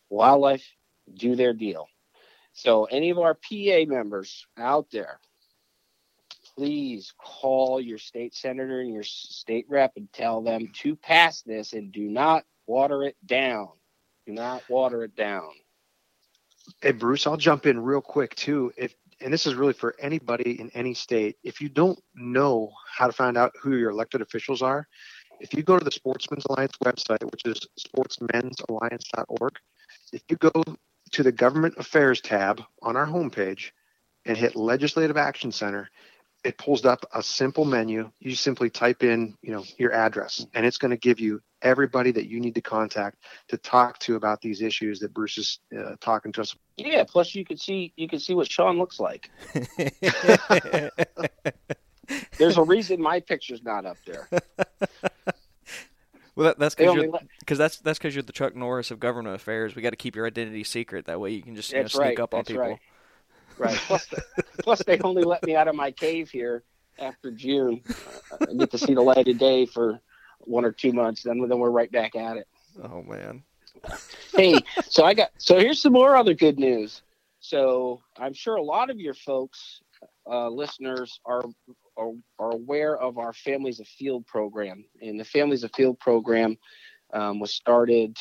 [0.09, 0.65] wildlife
[1.15, 1.87] do their deal.
[2.53, 5.21] So, any of our PA members out there,
[6.57, 11.73] please call your state senator and your state rep and tell them to pass this
[11.73, 13.69] and do not water it down.
[14.29, 15.49] Not water it down.
[16.83, 18.73] Hey Bruce, I'll jump in real quick too.
[18.77, 23.07] If and this is really for anybody in any state, if you don't know how
[23.07, 24.87] to find out who your elected officials are,
[25.41, 29.59] if you go to the Sportsmen's Alliance website, which is sportsmensalliance.org,
[30.13, 30.53] if you go
[31.13, 33.71] to the Government Affairs tab on our homepage
[34.25, 35.89] and hit Legislative Action Center,
[36.45, 38.11] it pulls up a simple menu.
[38.21, 42.13] You simply type in, you know, your address, and it's going to give you everybody
[42.13, 43.17] that you need to contact
[43.49, 46.55] to talk to about these issues that Bruce is uh, talking to us.
[46.77, 47.05] Yeah.
[47.05, 49.31] Plus, you can see you can see what Sean looks like.
[52.39, 54.29] There's a reason my picture's not up there.
[56.39, 57.05] Well, that, that's because
[57.41, 59.75] because that's that's because you're the Chuck Norris of government affairs.
[59.75, 61.07] We got to keep your identity secret.
[61.07, 62.21] That way, you can just you know, sneak right.
[62.21, 62.63] up on that's people.
[62.63, 62.79] Right.
[63.59, 63.77] Right.
[63.77, 64.23] Plus, the,
[64.63, 66.63] plus, they only let me out of my cave here
[66.99, 67.83] after June.
[68.33, 70.01] Uh, I get to see the light of day for
[70.41, 71.23] one or two months.
[71.23, 72.49] Then, then we're right back at it.
[72.83, 73.43] Oh man.
[74.35, 77.03] hey, so I got so here's some more other good news.
[77.41, 79.81] So I'm sure a lot of your folks,
[80.29, 81.45] uh, listeners, are,
[81.97, 86.57] are are aware of our Families Afield program, and the Families Afield program
[87.13, 88.17] um, was started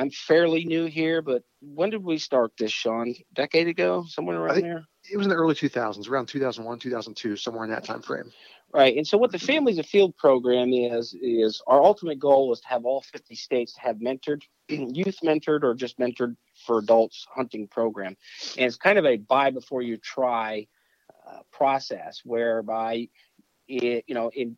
[0.00, 3.08] I'm fairly new here, but when did we start this, Sean?
[3.08, 4.86] A decade ago, somewhere around there.
[5.12, 8.32] It was in the early 2000s, around 2001, 2002, somewhere in that time frame.
[8.72, 12.68] Right, and so what the Families Afield program is is our ultimate goal is to
[12.68, 16.34] have all 50 states have mentored, youth mentored, or just mentored
[16.64, 18.16] for adults hunting program,
[18.56, 20.66] and it's kind of a buy before you try
[21.28, 23.08] uh, process whereby
[23.68, 24.56] it, you know in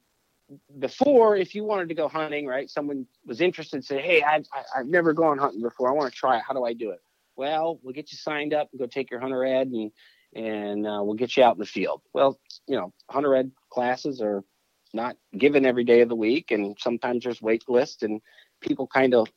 [0.79, 4.45] before, if you wanted to go hunting, right, someone was interested, say, hey, I've,
[4.77, 5.89] I've never gone hunting before.
[5.89, 6.43] I want to try it.
[6.47, 7.01] How do I do it?
[7.37, 9.91] Well, we'll get you signed up and go take your hunter ed and
[10.35, 12.01] and uh, we'll get you out in the field.
[12.15, 14.43] Well, you know, hunter ed classes are
[14.95, 18.21] not given every day of the week, and sometimes there's wait lists, and
[18.61, 19.31] people kind of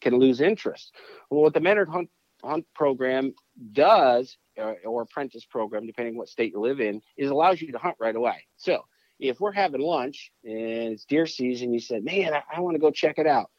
[0.00, 0.94] can lose interest.
[1.30, 2.10] Well, what the mentored hunt
[2.44, 3.34] hunt program
[3.72, 7.78] does, or, or apprentice program, depending what state you live in, is allows you to
[7.78, 8.46] hunt right away.
[8.56, 8.84] So
[9.18, 12.80] if we're having lunch and it's deer season, you said, man, I, I want to
[12.80, 13.50] go check it out.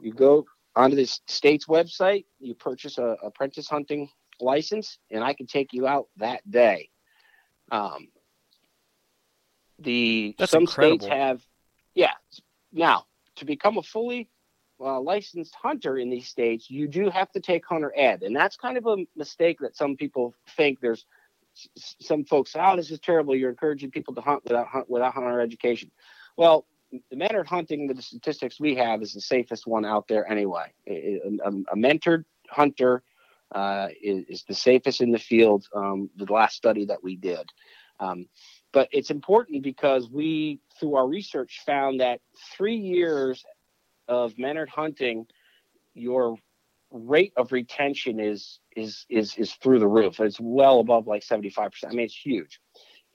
[0.00, 4.08] You go onto the state's website, you purchase a apprentice hunting
[4.40, 6.88] license, and I can take you out that day.
[7.70, 8.08] Um,
[9.78, 11.00] the That's some incredible.
[11.00, 11.42] states have,
[11.94, 12.12] yeah.
[12.72, 13.04] Now
[13.36, 14.28] to become a fully
[14.80, 18.56] uh, licensed hunter in these states, you do have to take hunter ed, and that's
[18.56, 20.80] kind of a mistake that some people think.
[20.80, 21.06] There's
[21.76, 23.36] some folks, say, oh, this is terrible.
[23.36, 25.90] You're encouraging people to hunt without hunt without hunter education.
[26.36, 26.66] Well,
[27.10, 30.72] the mentored hunting, the statistics we have, is the safest one out there anyway.
[30.86, 33.02] A, a- a mentored hunter
[33.54, 35.66] uh, is, is the safest in the field.
[35.74, 37.50] Um, the last study that we did.
[38.00, 38.26] Um,
[38.72, 42.20] but it's important because we, through our research, found that
[42.56, 43.44] three years
[44.08, 45.26] of mentored hunting,
[45.94, 46.36] your
[46.90, 50.20] rate of retention is is is is through the roof.
[50.20, 51.92] It's well above like seventy five percent.
[51.92, 52.60] I mean, it's huge.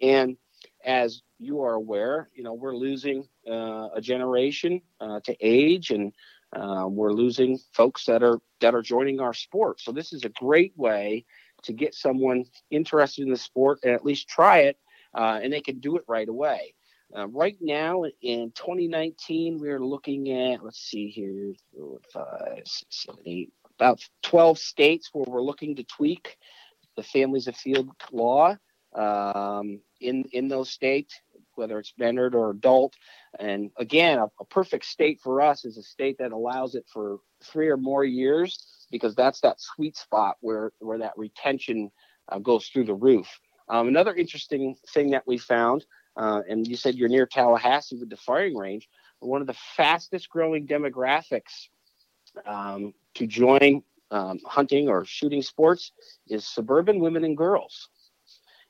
[0.01, 0.37] And
[0.85, 6.13] as you are aware, you know we're losing uh, a generation uh, to age, and
[6.53, 9.79] uh, we're losing folks that are that are joining our sport.
[9.81, 11.25] So this is a great way
[11.63, 14.77] to get someone interested in the sport and at least try it,
[15.13, 16.73] uh, and they can do it right away.
[17.15, 21.53] Uh, right now in 2019, we're looking at, let's see here,
[22.11, 26.37] five, six, seven, eight, about 12 states where we're looking to tweak
[26.95, 28.55] the families afield law
[28.95, 31.13] um, in, in those states,
[31.55, 32.95] whether it's Bennard or adult.
[33.39, 37.19] And again, a, a perfect state for us is a state that allows it for
[37.43, 41.91] three or more years because that's that sweet spot where, where that retention
[42.29, 43.27] uh, goes through the roof.
[43.69, 45.85] Um, another interesting thing that we found
[46.17, 48.89] uh, and you said you're near Tallahassee with the firing range.
[49.19, 51.69] One of the fastest growing demographics
[52.45, 55.91] um, to join um, hunting or shooting sports
[56.27, 57.89] is suburban women and girls.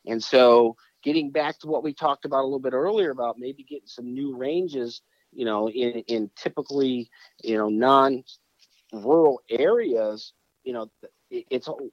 [0.06, 3.64] And so, getting back to what we talked about a little bit earlier about maybe
[3.64, 5.02] getting some new ranges,
[5.32, 7.10] you know, in, in typically,
[7.44, 8.24] you know, non
[8.94, 10.90] rural areas, you know,
[11.30, 11.90] it, it's all,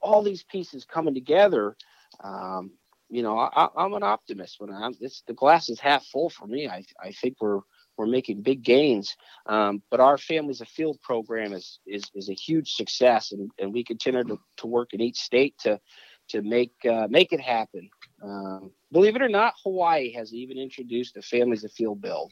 [0.00, 1.76] all these pieces coming together.
[2.22, 2.72] Um,
[3.08, 4.56] you know, I, I'm an optimist.
[4.58, 6.68] When I'm, it's the glass is half full for me.
[6.68, 7.60] I, I think we're
[7.96, 9.16] we're making big gains.
[9.46, 13.84] Um, but our families afield program is is, is a huge success, and, and we
[13.84, 15.80] continue to, to work in each state to
[16.28, 17.88] to make uh, make it happen.
[18.22, 22.30] Um, believe it or not, Hawaii has even introduced a families afield bill.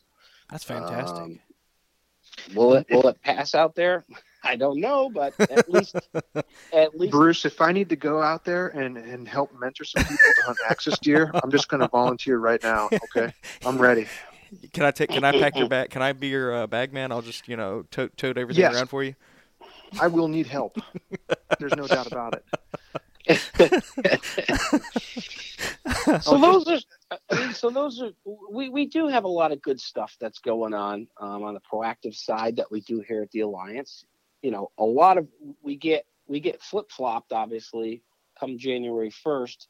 [0.51, 1.23] That's fantastic.
[1.23, 1.41] Um,
[2.55, 4.05] will it will it pass out there?
[4.47, 5.97] I don't know, but at least
[6.73, 10.03] at least Bruce, if I need to go out there and, and help mentor some
[10.03, 12.91] people to hunt axis deer, I'm just going to volunteer right now.
[12.93, 13.33] Okay,
[13.65, 14.07] I'm ready.
[14.73, 15.11] Can I take?
[15.11, 15.91] Can I pack your bag?
[15.91, 17.13] Can I be your uh, bag man?
[17.13, 18.75] I'll just you know tote tote everything Yes.
[18.75, 19.15] around for you.
[20.01, 20.77] I will need help.
[21.59, 22.45] There's no doubt about it.
[26.21, 26.79] so those are
[27.31, 28.11] I mean, so those are
[28.51, 31.61] we, we do have a lot of good stuff that's going on um, on the
[31.61, 34.05] proactive side that we do here at the alliance
[34.43, 35.27] you know a lot of
[35.63, 38.03] we get we get flip-flopped obviously
[38.39, 39.69] come january 1st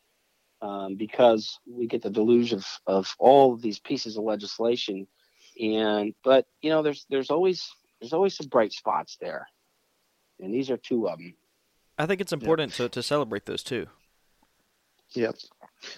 [0.64, 5.06] um, because we get the deluge of, of all of these pieces of legislation
[5.60, 9.46] and but you know there's there's always there's always some bright spots there
[10.40, 11.34] and these are two of them
[11.98, 13.86] I think it's important to, to celebrate those too.
[15.14, 15.36] Yep.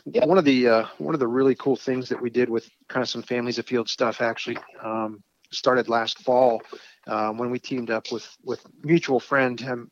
[0.05, 0.27] Yeah.
[0.27, 3.03] One of the uh, one of the really cool things that we did with kind
[3.03, 6.63] of some families afield stuff actually um, started last fall
[7.07, 9.91] um, when we teamed up with with mutual friend him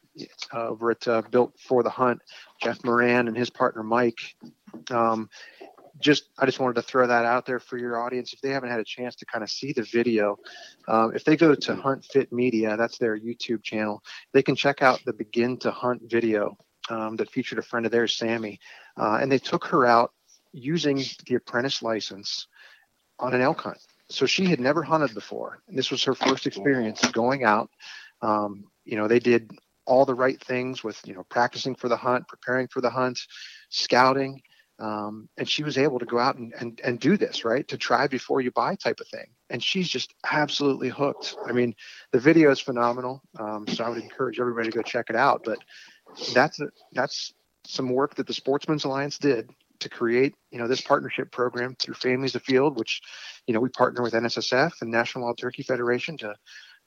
[0.53, 2.21] uh, over at uh, Built for the Hunt,
[2.63, 4.37] Jeff Moran and his partner Mike.
[4.91, 5.29] Um,
[6.01, 8.71] just I just wanted to throw that out there for your audience if they haven't
[8.71, 10.39] had a chance to kind of see the video.
[10.89, 14.03] Um, if they go to Hunt Fit Media, that's their YouTube channel,
[14.33, 16.57] they can check out the Begin to Hunt video
[16.91, 18.59] um, that featured a friend of theirs, Sammy,
[18.99, 20.13] uh, and they took her out
[20.53, 22.47] using the apprentice license
[23.19, 23.79] on an elk hunt.
[24.11, 25.63] So she had never hunted before.
[25.69, 27.71] And this was her first experience going out.
[28.21, 29.51] Um, you know, they did
[29.87, 33.19] all the right things with, you know, practicing for the hunt, preparing for the hunt,
[33.71, 34.43] scouting.
[34.79, 37.67] Um, and she was able to go out and, and, and do this, right?
[37.69, 39.27] To try before you buy type of thing.
[39.49, 41.37] And she's just absolutely hooked.
[41.47, 41.75] I mean,
[42.13, 43.23] the video is phenomenal.
[43.39, 45.43] Um, so I would encourage everybody to go check it out.
[45.45, 45.59] But
[46.35, 47.33] that's a, that's
[47.67, 49.49] some work that the Sportsmen's Alliance did
[49.81, 53.01] to create, you know, this partnership program through Families Afield, which,
[53.47, 56.35] you know, we partner with NSSF and National Wild Turkey Federation to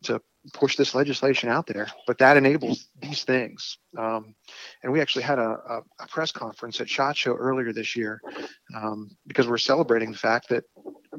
[0.03, 0.21] to
[0.53, 1.87] push this legislation out there.
[2.05, 3.77] But that enables these things.
[3.97, 4.35] Um,
[4.83, 8.21] and we actually had a, a, a press conference at Shot Show earlier this year
[8.75, 10.63] um, because we're celebrating the fact that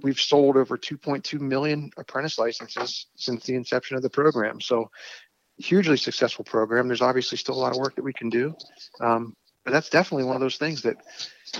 [0.02, 4.60] we've sold over 2.2 million apprentice licenses since the inception of the program.
[4.60, 4.90] So
[5.58, 6.86] hugely successful program.
[6.86, 8.54] There's obviously still a lot of work that we can do.
[9.00, 9.34] Um,
[9.68, 10.96] but that's definitely one of those things that,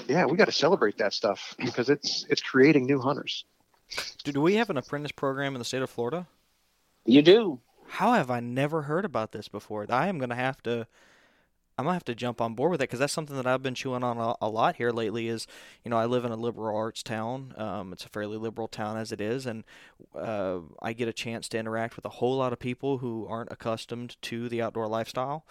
[0.08, 3.44] yeah, we got to celebrate that stuff because it's it's creating new hunters.
[4.24, 6.26] Do, do we have an apprentice program in the state of Florida?
[7.04, 9.84] you do How have I never heard about this before?
[9.90, 10.86] I am going to have to.
[11.76, 13.74] I'm gonna have to jump on board with that because that's something that I've been
[13.74, 15.28] chewing on a, a, lot here lately.
[15.28, 15.46] Is
[15.84, 17.52] you know I live in a liberal arts town.
[17.58, 19.64] Um, it's a fairly liberal town as it is, and
[20.18, 23.52] uh, I get a chance to interact with a whole lot of people who aren't
[23.52, 25.44] accustomed to the outdoor lifestyle.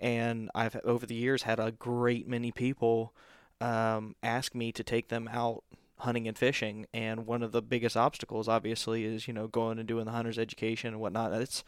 [0.00, 3.14] And I've over the years had a great many people
[3.60, 5.64] um, ask me to take them out
[5.98, 6.86] hunting and fishing.
[6.92, 10.38] And one of the biggest obstacles, obviously, is you know going and doing the hunter's
[10.38, 11.32] education and whatnot.
[11.32, 11.64] It's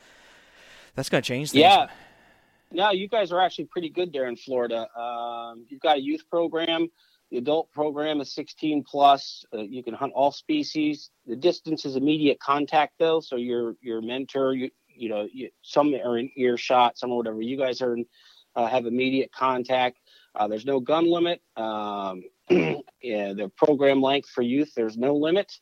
[0.94, 1.62] that's going to change things.
[1.62, 1.88] Yeah.
[2.72, 4.88] No, you guys are actually pretty good there in Florida.
[4.98, 6.88] Um, you've got a youth program.
[7.30, 9.44] The adult program is 16 plus.
[9.52, 11.10] Uh, you can hunt all species.
[11.26, 15.94] The distance is immediate contact though, so your your mentor, you you know, you, some
[15.94, 17.40] are in earshot, some or whatever.
[17.40, 18.06] You guys are in,
[18.54, 19.98] uh, have immediate contact.
[20.34, 21.40] Uh, there's no gun limit.
[21.56, 25.52] Um, yeah, the program length for youth, there's no limit,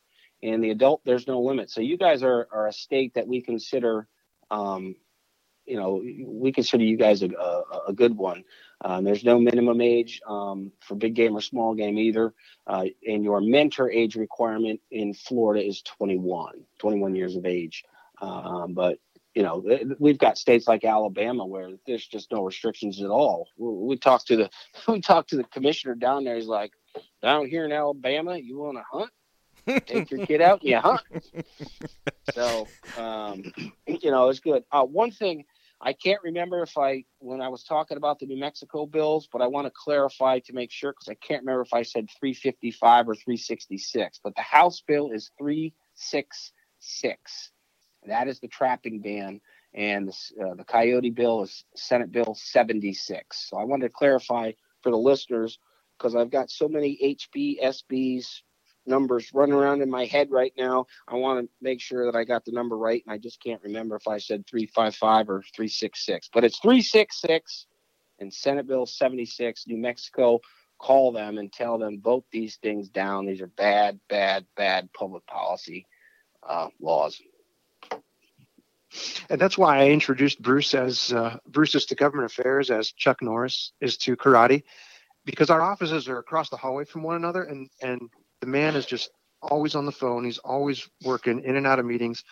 [0.43, 1.69] and the adult, there's no limit.
[1.69, 4.07] So you guys are are a state that we consider
[4.51, 4.95] um,
[5.65, 8.43] you know, we consider you guys a, a, a good one.
[8.83, 12.33] Um, there's no minimum age um, for big game or small game either.
[12.67, 17.83] Uh, and your mentor age requirement in Florida is 21, 21 years of age.
[18.21, 18.99] Um, but
[19.35, 19.63] you know,
[19.99, 23.49] we've got states like Alabama where there's just no restrictions at all.
[23.57, 24.49] We, talked to the
[24.87, 26.35] we talked to the commissioner down there.
[26.35, 26.71] He's like,
[27.21, 29.11] down here in Alabama, you want to hunt?
[29.85, 31.01] take your kid out and you hunt.
[32.33, 33.43] so, um,
[33.87, 34.63] you know, it's good.
[34.71, 35.45] Uh, one thing
[35.81, 39.41] I can't remember if I, when I was talking about the New Mexico bills, but
[39.41, 43.09] I want to clarify to make sure because I can't remember if I said 355
[43.09, 44.19] or 366.
[44.23, 47.51] But the House bill is 366.
[48.07, 49.41] That is the trapping ban.
[49.73, 53.49] And the, uh, the coyote bill is Senate Bill 76.
[53.49, 54.51] So I wanted to clarify
[54.81, 55.59] for the listeners
[55.97, 58.25] because I've got so many HBSBs
[58.85, 60.85] numbers running around in my head right now.
[61.07, 63.61] I want to make sure that I got the number right, and I just can't
[63.63, 66.29] remember if I said 355 or 366.
[66.33, 67.67] But it's 366
[68.19, 70.39] and Senate Bill 76, New Mexico.
[70.77, 73.25] Call them and tell them vote these things down.
[73.25, 75.85] These are bad, bad, bad public policy
[76.47, 77.19] uh, laws.
[79.29, 83.21] And that's why I introduced Bruce as uh, Bruce is to government affairs as Chuck
[83.21, 84.63] Norris is to karate,
[85.25, 88.09] because our offices are across the hallway from one another, and and
[88.41, 89.09] the man is just
[89.41, 90.23] always on the phone.
[90.23, 92.23] He's always working in and out of meetings.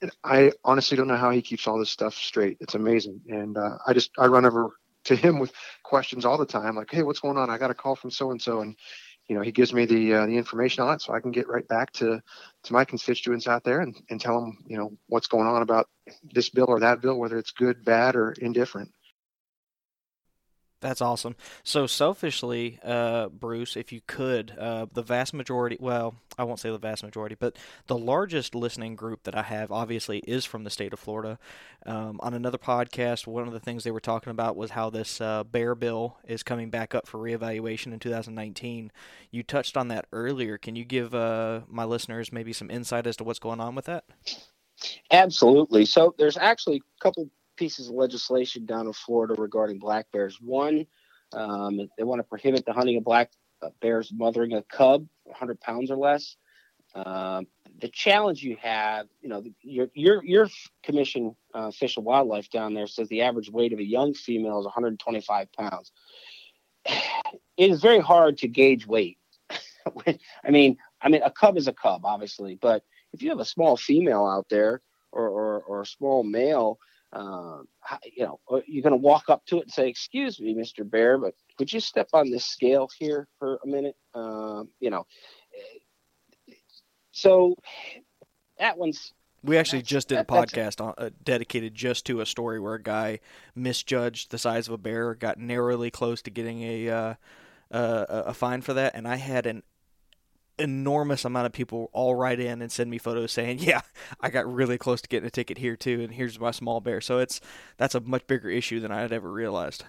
[0.00, 2.56] And I honestly don't know how he keeps all this stuff straight.
[2.60, 3.20] It's amazing.
[3.28, 4.70] And uh, I just I run over
[5.04, 5.52] to him with
[5.82, 7.50] questions all the time, like, "Hey, what's going on?
[7.50, 8.76] I got a call from so and so," and
[9.28, 11.48] you know he gives me the uh, the information on it, so I can get
[11.48, 12.20] right back to
[12.64, 15.88] to my constituents out there and, and tell them you know what's going on about
[16.22, 18.90] this bill or that bill, whether it's good, bad, or indifferent.
[20.82, 21.36] That's awesome.
[21.62, 26.70] So selfishly, uh, Bruce, if you could, uh, the vast majority, well, I won't say
[26.70, 27.56] the vast majority, but
[27.86, 31.38] the largest listening group that I have obviously is from the state of Florida.
[31.86, 35.20] Um, on another podcast, one of the things they were talking about was how this
[35.20, 38.90] uh, bear bill is coming back up for reevaluation in 2019.
[39.30, 40.58] You touched on that earlier.
[40.58, 43.84] Can you give uh, my listeners maybe some insight as to what's going on with
[43.84, 44.02] that?
[45.12, 45.84] Absolutely.
[45.84, 50.38] So there's actually a couple pieces of legislation down in Florida regarding black bears.
[50.40, 50.86] One,
[51.32, 53.30] um, they want to prohibit the hunting of black
[53.62, 56.36] uh, bears mothering a cub, 100 pounds or less.
[56.94, 57.46] Um,
[57.80, 60.48] the challenge you have, you know, your your your
[60.82, 64.58] commission, uh, Fish and Wildlife down there says the average weight of a young female
[64.60, 65.92] is 125 pounds.
[66.84, 69.18] It is very hard to gauge weight.
[70.06, 73.44] I mean, I mean, a cub is a cub, obviously, but if you have a
[73.44, 74.82] small female out there
[75.12, 76.78] or or, or a small male,
[77.12, 77.58] uh,
[78.16, 80.88] you know, uh, you're going to walk up to it and say, "Excuse me, Mr.
[80.88, 85.06] Bear, but could you step on this scale here for a minute?" Uh, you know,
[87.12, 87.54] so
[88.58, 89.12] that one's.
[89.44, 92.82] We actually just did a podcast on, uh, dedicated just to a story where a
[92.82, 93.18] guy
[93.56, 97.14] misjudged the size of a bear, got narrowly close to getting a uh,
[97.72, 99.64] uh, a fine for that, and I had an
[100.58, 103.80] enormous amount of people all write in and send me photos saying, "Yeah,
[104.20, 107.00] I got really close to getting a ticket here too, and here's my small bear."
[107.00, 107.40] So it's
[107.76, 109.84] that's a much bigger issue than I had ever realized.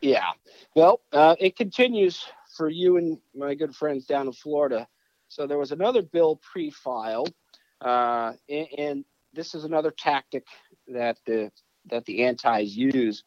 [0.00, 0.30] Yeah,
[0.74, 2.24] well, uh, it continues
[2.56, 4.88] for you and my good friends down in Florida.
[5.28, 7.32] So there was another bill pre-filed,
[7.80, 10.46] uh, and, and this is another tactic
[10.88, 11.50] that the
[11.86, 13.22] that the antis use.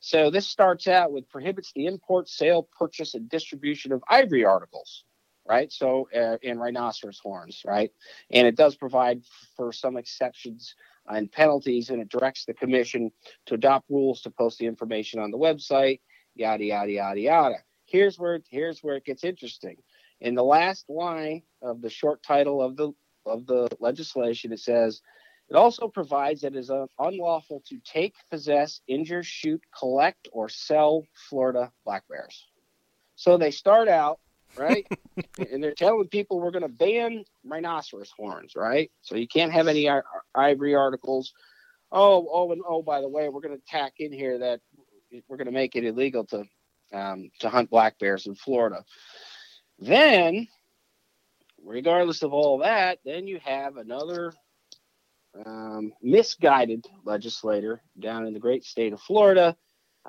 [0.00, 5.04] So this starts out with prohibits the import, sale, purchase, and distribution of ivory articles
[5.48, 5.72] right?
[5.72, 7.90] So, uh, in rhinoceros horns, right?
[8.30, 9.22] And it does provide
[9.56, 10.74] for some exceptions
[11.08, 13.10] and penalties, and it directs the commission
[13.46, 16.00] to adopt rules to post the information on the website,
[16.34, 17.56] yada yada yada yada.
[17.86, 19.76] Here's where here's where it gets interesting.
[20.20, 22.92] In the last line of the short title of the
[23.24, 25.00] of the legislation, it says
[25.48, 31.04] It also provides that it is unlawful to take, possess, injure, shoot, collect, or sell
[31.28, 32.46] Florida black bears.
[33.14, 34.18] So they start out
[34.58, 34.86] right?
[35.50, 38.90] and they're telling people we're going to ban rhinoceros horns, right?
[39.02, 39.88] So you can't have any
[40.34, 41.32] ivory articles.
[41.92, 44.60] Oh, oh, and oh, by the way, we're going to tack in here that
[45.28, 46.44] we're going to make it illegal to
[46.92, 48.84] um, to hunt black bears in Florida.
[49.78, 50.48] Then,
[51.64, 54.32] regardless of all that, then you have another
[55.44, 59.56] um, misguided legislator down in the great state of Florida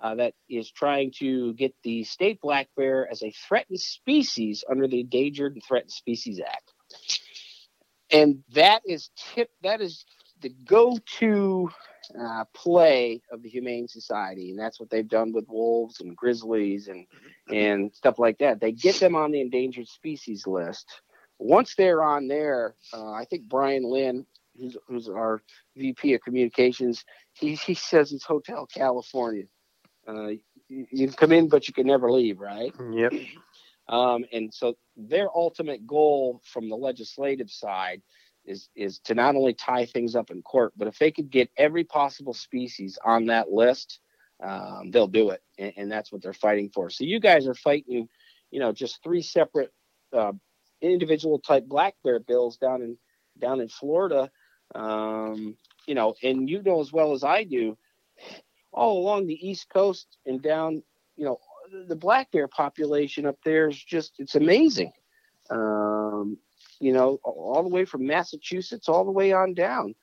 [0.02, 4.88] uh, that is trying to get the state black bear as a threatened species under
[4.88, 6.74] the Endangered and Threatened Species Act.
[8.12, 10.06] And that is tip that is
[10.42, 11.70] the go-to
[12.20, 16.88] uh, play of the Humane Society, and that's what they've done with wolves and grizzlies
[16.88, 17.06] and
[17.54, 18.62] and stuff like that.
[18.62, 20.86] They get them on the endangered species list.
[21.40, 24.26] Once they're on there, uh, I think Brian Lynn,
[24.58, 25.42] who's, who's our
[25.76, 29.44] VP of communications, he, he says it's Hotel California.
[30.08, 30.28] Uh,
[30.70, 32.74] you, you, can come in, but you can never leave, right?
[32.92, 33.14] Yep.
[33.90, 38.02] Um, and so their ultimate goal from the legislative side
[38.44, 41.50] is is to not only tie things up in court, but if they could get
[41.56, 44.00] every possible species on that list,
[44.44, 46.90] um, they'll do it, and, and, that's what they're fighting for.
[46.90, 48.10] So you guys are fighting,
[48.52, 49.72] you know, just three separate
[50.12, 50.34] uh,
[50.82, 52.98] individual type black bear bills down in
[53.40, 54.30] down in Florida,
[54.76, 55.56] um,
[55.88, 57.78] you know, and you know as well as I do
[58.78, 60.84] all along the East Coast and down,
[61.16, 61.40] you know,
[61.88, 64.94] the black bear population up there is just it's amazing.
[65.50, 66.38] Um,
[66.80, 69.96] you know, all the way from Massachusetts all the way on down,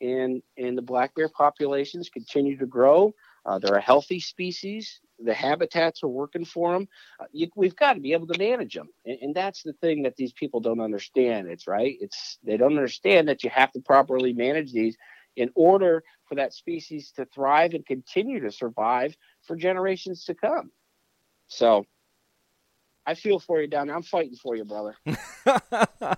[0.00, 3.12] and and the black bear populations continue to grow.
[3.44, 5.00] Uh, they're a healthy species.
[5.18, 6.88] The habitats are working for them.
[7.18, 10.02] Uh, you, we've got to be able to manage them, and, and, that's the thing
[10.02, 11.48] that these people don't understand.
[11.48, 11.96] It's right.
[12.00, 14.96] It's they don't understand that you have to properly manage these
[15.36, 19.16] in order for that species to thrive and continue to survive
[19.46, 20.70] for generations to come.
[21.46, 21.86] So
[23.06, 23.96] I feel for you down there.
[23.96, 24.94] I'm fighting for you, brother.
[25.46, 26.14] I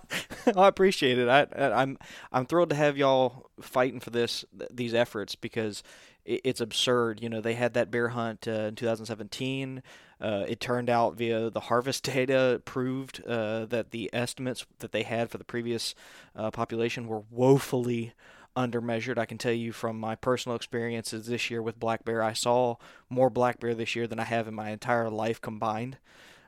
[0.67, 1.27] appreciate it.
[1.27, 1.97] I, I'm
[2.31, 5.81] I'm thrilled to have y'all fighting for this these efforts because
[6.25, 7.21] it's absurd.
[7.21, 9.81] You know, they had that bear hunt uh, in 2017.
[10.21, 15.03] Uh, it turned out via the harvest data proved uh, that the estimates that they
[15.03, 15.95] had for the previous
[16.35, 18.13] uh, population were woefully
[18.55, 19.17] undermeasured.
[19.17, 22.75] I can tell you from my personal experiences this year with black bear, I saw
[23.09, 25.97] more black bear this year than I have in my entire life combined.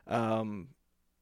[0.06, 0.68] Um,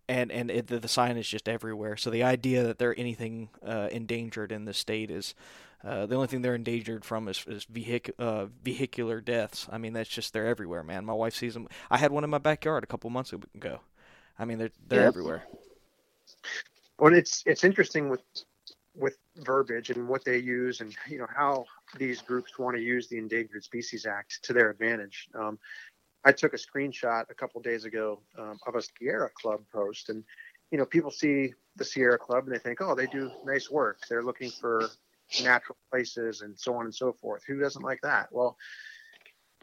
[0.08, 1.96] and and it, the, the, sign is just everywhere.
[1.96, 5.34] So the idea that they're anything uh, endangered in the state is
[5.82, 9.66] uh, the only thing they're endangered from is, is vehic- uh, vehicular deaths.
[9.70, 11.04] I mean, that's just they're everywhere, man.
[11.04, 11.68] My wife sees them.
[11.90, 13.80] I had one in my backyard a couple months ago.
[14.38, 15.06] I mean, they're they're yeah.
[15.06, 15.44] everywhere.
[16.98, 18.22] Well, it's it's interesting with
[18.96, 21.64] with verbiage and what they use and you know how
[21.98, 25.28] these groups want to use the Endangered Species Act to their advantage.
[25.34, 25.58] Um,
[26.24, 30.24] I took a screenshot a couple days ago um, of a Sierra Club post, and
[30.70, 33.98] you know people see the Sierra Club and they think, oh, they do nice work.
[34.08, 34.88] They're looking for
[35.42, 37.42] natural places and so on and so forth.
[37.46, 38.28] Who doesn't like that?
[38.30, 38.56] Well,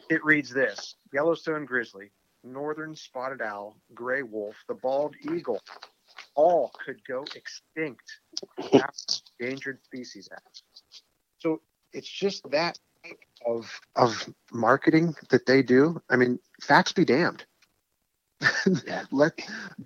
[0.09, 2.11] it reads this: Yellowstone grizzly,
[2.43, 5.61] northern spotted owl, gray wolf, the bald eagle,
[6.35, 8.03] all could go extinct
[9.39, 10.63] endangered species act.
[11.39, 11.61] So
[11.93, 12.77] it's just that
[13.45, 16.01] of of marketing that they do.
[16.09, 17.45] I mean, facts be damned.
[19.11, 19.39] Let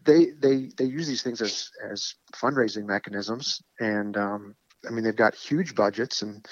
[0.06, 4.56] they they they use these things as as fundraising mechanisms, and um,
[4.88, 6.46] I mean they've got huge budgets, and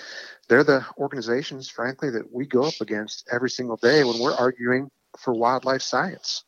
[0.50, 4.90] they're the organizations, frankly, that we go up against every single day when we're arguing
[5.18, 6.44] for wildlife science.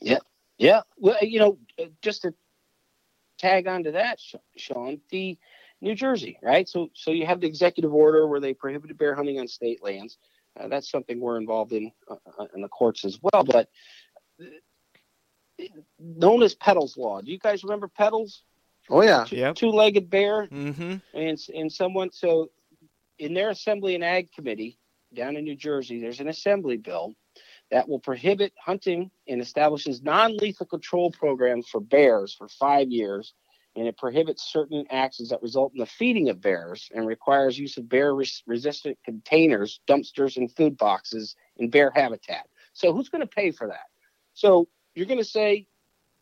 [0.00, 0.18] Yeah,
[0.60, 0.82] yeah.
[0.98, 1.58] Well, you know,
[2.02, 2.34] just to
[3.38, 4.20] tag onto that,
[4.56, 5.38] Sean, the
[5.80, 6.68] New Jersey, right?
[6.68, 10.18] So, so you have the executive order where they prohibited bear hunting on state lands.
[10.58, 13.44] Uh, that's something we're involved in uh, uh in the courts as well.
[13.44, 13.68] But
[14.40, 15.64] uh,
[15.98, 17.22] known as Pedals Law.
[17.22, 18.42] Do you guys remember Pedals?
[18.90, 19.52] Oh yeah, yeah.
[19.52, 20.96] Two-legged bear, mm-hmm.
[21.14, 22.50] and and someone so
[23.18, 24.78] in their assembly and ag committee
[25.14, 27.14] down in New Jersey, there's an assembly bill
[27.70, 33.34] that will prohibit hunting and establishes non lethal control programs for bears for five years.
[33.76, 37.76] And it prohibits certain actions that result in the feeding of bears and requires use
[37.76, 42.48] of bear res- resistant containers, dumpsters, and food boxes in bear habitat.
[42.72, 43.86] So, who's going to pay for that?
[44.34, 44.66] So,
[44.96, 45.68] you're going to say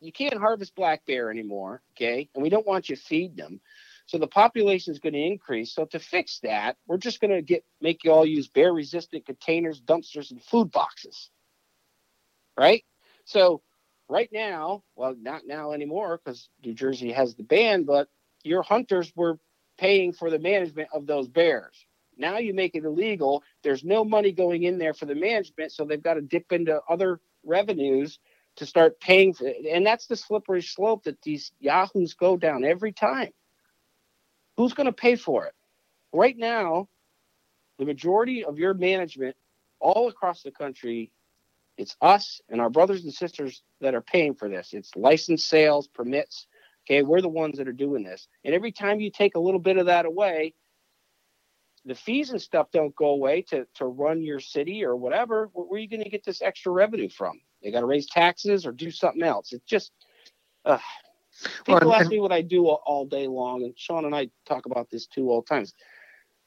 [0.01, 2.29] you can't harvest black bear anymore, okay?
[2.35, 3.61] And we don't want you feeding them.
[4.07, 5.75] So the population is going to increase.
[5.75, 9.27] So to fix that, we're just going to get make you all use bear resistant
[9.27, 11.31] containers, dumpsters, and food boxes
[12.59, 12.85] right?
[13.25, 13.63] So
[14.09, 18.09] right now, well, not now anymore because New Jersey has the ban, but
[18.43, 19.39] your hunters were
[19.79, 21.87] paying for the management of those bears.
[22.17, 23.45] Now you make it illegal.
[23.63, 26.81] There's no money going in there for the management, so they've got to dip into
[26.89, 28.19] other revenues
[28.57, 29.65] to start paying for it.
[29.71, 33.31] And that's the slippery slope that these yahoos go down every time.
[34.57, 35.55] Who's going to pay for it?
[36.13, 36.89] Right now,
[37.79, 39.37] the majority of your management
[39.79, 41.13] all across the country,
[41.79, 44.71] it's us and our brothers and sisters that are paying for this.
[44.73, 46.47] It's license sales, permits.
[46.87, 48.29] Okay, we're the ones that are doing this.
[48.45, 50.55] And every time you take a little bit of that away,
[51.85, 55.51] the fees and stuff don't go away to, to run your city or whatever.
[55.53, 57.41] Where, where are you going to get this extra revenue from?
[57.63, 59.53] They got to raise taxes or do something else.
[59.53, 59.93] It's just,
[60.65, 60.79] uh,
[61.65, 64.31] people well, ask me what I do all, all, day long, and Sean and I
[64.47, 65.75] talk about this too all the times.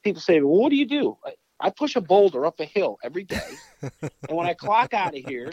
[0.04, 2.98] People say, "Well, what do you do?" I, I push a boulder up a hill
[3.04, 3.48] every day,
[3.80, 5.52] and when I clock out of here,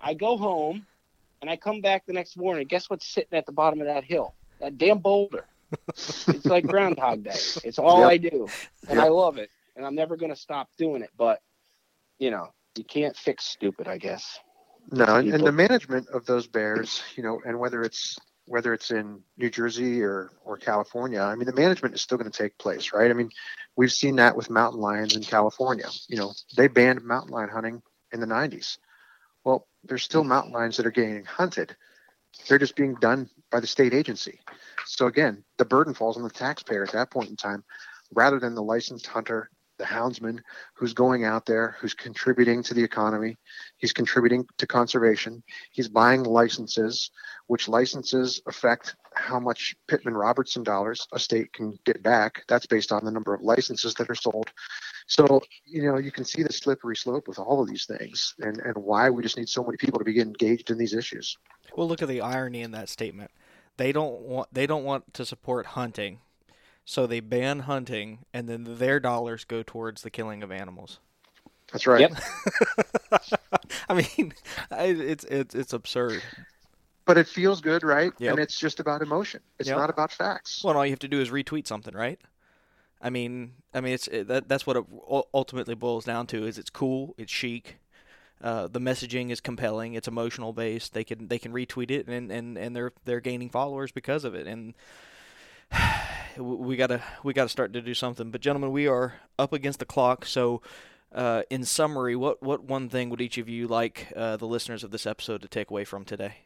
[0.00, 0.86] I go home,
[1.42, 2.68] and I come back the next morning.
[2.68, 4.34] Guess what's sitting at the bottom of that hill?
[4.60, 5.44] That damn boulder.
[5.92, 7.40] it's like Groundhog Day.
[7.64, 8.08] It's all yep.
[8.08, 8.46] I do,
[8.88, 9.06] and yep.
[9.06, 11.10] I love it, and I'm never going to stop doing it.
[11.18, 11.40] But
[12.20, 14.38] you know, you can't fix stupid, I guess.
[14.92, 18.16] No, and, and the management of those bears, you know, and whether it's
[18.48, 22.30] whether it's in New Jersey or or California, I mean, the management is still going
[22.30, 23.10] to take place, right?
[23.10, 23.30] I mean,
[23.76, 25.88] we've seen that with mountain lions in California.
[26.08, 27.82] You know, they banned mountain lion hunting
[28.12, 28.78] in the 90s.
[29.44, 31.76] Well, there's still mountain lions that are getting hunted.
[32.48, 34.40] They're just being done by the state agency.
[34.84, 37.64] So again, the burden falls on the taxpayer at that point in time,
[38.12, 40.40] rather than the licensed hunter the houndsman
[40.74, 43.36] who's going out there, who's contributing to the economy.
[43.78, 45.42] He's contributing to conservation.
[45.72, 47.10] He's buying licenses,
[47.46, 52.42] which licenses affect how much Pittman Robertson dollars a state can get back.
[52.48, 54.50] That's based on the number of licenses that are sold.
[55.06, 58.58] So, you know, you can see the slippery slope with all of these things and,
[58.58, 61.36] and why we just need so many people to be engaged in these issues.
[61.74, 63.30] Well, look at the irony in that statement.
[63.78, 66.18] They don't want they don't want to support hunting
[66.88, 71.00] so they ban hunting, and then their dollars go towards the killing of animals.
[71.70, 72.00] That's right.
[72.00, 73.20] Yep.
[73.90, 74.32] I mean,
[74.70, 76.22] it's it's it's absurd.
[77.04, 78.14] But it feels good, right?
[78.18, 78.30] Yep.
[78.30, 79.42] And it's just about emotion.
[79.58, 79.76] It's yep.
[79.76, 80.64] not about facts.
[80.64, 82.18] Well, all you have to do is retweet something, right?
[83.02, 84.84] I mean, I mean, it's it, that that's what it
[85.34, 86.46] ultimately boils down to.
[86.46, 87.76] Is it's cool, it's chic,
[88.42, 90.94] uh, the messaging is compelling, it's emotional based.
[90.94, 94.34] They can they can retweet it, and, and, and they're they're gaining followers because of
[94.34, 94.46] it.
[94.46, 94.72] And
[96.36, 98.30] we gotta we gotta start to do something.
[98.30, 100.24] But gentlemen, we are up against the clock.
[100.24, 100.62] So,
[101.12, 104.84] uh, in summary, what what one thing would each of you like uh, the listeners
[104.84, 106.36] of this episode to take away from today?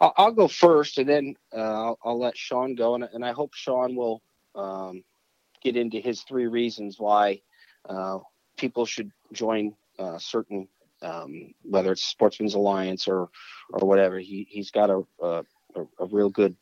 [0.00, 3.32] I'll, I'll go first, and then uh, I'll, I'll, let Sean go, and, and I
[3.32, 4.22] hope Sean will
[4.54, 5.04] um,
[5.62, 7.40] get into his three reasons why
[7.88, 8.18] uh,
[8.56, 10.68] people should join uh, certain.
[11.02, 13.28] Um, whether it's Sportsmen's Alliance or
[13.70, 15.44] or whatever, he he's got a a,
[15.98, 16.56] a real good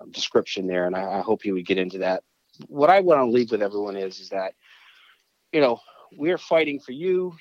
[0.00, 2.22] um, description there, and I, I, hope he would get into that.
[2.68, 4.54] What I want to leave with everyone is is that
[5.52, 5.80] you know
[6.12, 7.34] we're fighting for you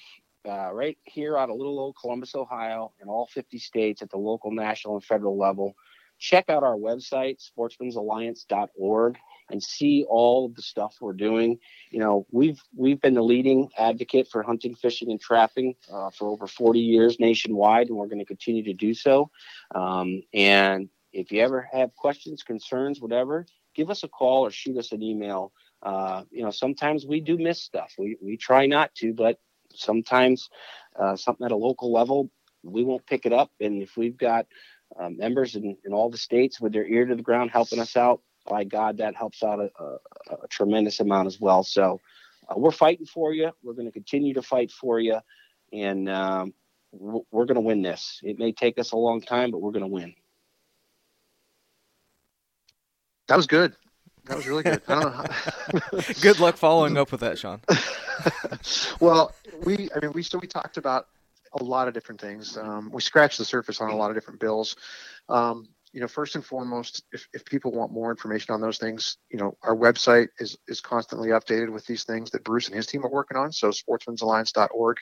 [0.48, 4.18] uh, right here out of little old Columbus, Ohio, in all 50 states at the
[4.18, 5.76] local, national, and federal level.
[6.18, 9.18] Check out our website, sportsmensalliance.org,
[9.50, 11.60] and see all of the stuff we're doing.
[11.92, 16.30] You know, we've we've been the leading advocate for hunting, fishing, and trapping uh, for
[16.30, 19.30] over 40 years nationwide, and we're going to continue to do so.
[19.74, 24.78] Um, and if you ever have questions, concerns, whatever, give us a call or shoot
[24.78, 25.52] us an email.
[25.82, 27.94] Uh, you know, sometimes we do miss stuff.
[27.98, 29.40] We, we try not to, but
[29.74, 30.50] sometimes
[31.00, 32.30] uh, something at a local level,
[32.64, 33.52] we won't pick it up.
[33.60, 34.46] And if we've got
[35.00, 37.96] uh, members in, in all the states with their ear to the ground helping us
[37.96, 39.98] out, by God, that helps out a, a,
[40.44, 41.64] a tremendous amount as well.
[41.64, 42.00] So
[42.48, 43.52] uh, we're fighting for you.
[43.64, 45.18] We're going to continue to fight for you.
[45.74, 46.54] And um,
[46.92, 48.20] we're going to win this.
[48.22, 50.14] It may take us a long time, but we're going to win.
[53.28, 53.76] That was good.
[54.26, 54.82] That was really good.
[54.88, 56.02] I don't know.
[56.22, 57.62] Good luck following up with that, Sean.
[59.00, 61.08] well, we, I mean, we so we talked about
[61.54, 62.58] a lot of different things.
[62.58, 64.76] Um, we scratched the surface on a lot of different bills.
[65.30, 69.18] Um, you know, first and foremost, if, if people want more information on those things,
[69.30, 72.88] you know, our website is is constantly updated with these things that Bruce and his
[72.88, 73.52] team are working on.
[73.52, 74.98] So sportsmensalliance.org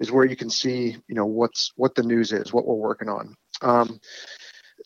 [0.00, 3.08] is where you can see, you know, what's what the news is, what we're working
[3.08, 3.36] on.
[3.60, 4.00] Um,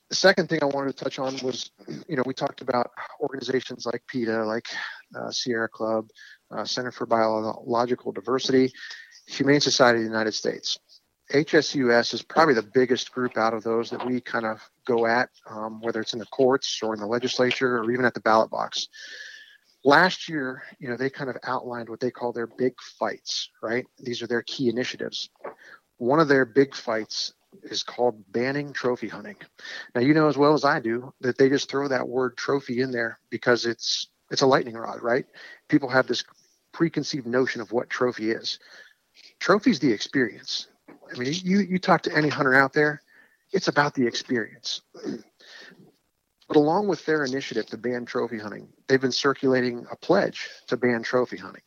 [0.08, 1.70] the second thing I wanted to touch on was,
[2.08, 2.90] you know, we talked about
[3.20, 4.66] organizations like PETA, like
[5.14, 6.08] uh, Sierra Club,
[6.50, 8.72] uh, Center for Biological Diversity,
[9.26, 10.78] Humane Society of the United States.
[11.32, 15.28] HSUS is probably the biggest group out of those that we kind of go at,
[15.50, 18.50] um, whether it's in the courts or in the legislature or even at the ballot
[18.50, 18.88] box.
[19.84, 23.84] Last year, you know, they kind of outlined what they call their big fights, right?
[23.98, 25.28] These are their key initiatives.
[25.98, 29.36] One of their big fights is called banning trophy hunting.
[29.94, 32.80] Now, you know as well as I do that they just throw that word trophy
[32.82, 35.26] in there because it's It's a lightning rod, right?
[35.68, 36.24] People have this
[36.72, 38.58] preconceived notion of what trophy is.
[39.40, 40.68] Trophy's the experience.
[41.12, 43.00] I mean, you you talk to any hunter out there,
[43.52, 44.82] it's about the experience.
[46.48, 50.76] But along with their initiative to ban trophy hunting, they've been circulating a pledge to
[50.76, 51.62] ban trophy hunting.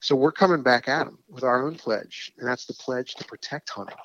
[0.00, 3.24] So we're coming back at them with our own pledge, and that's the pledge to
[3.24, 3.96] protect hunting.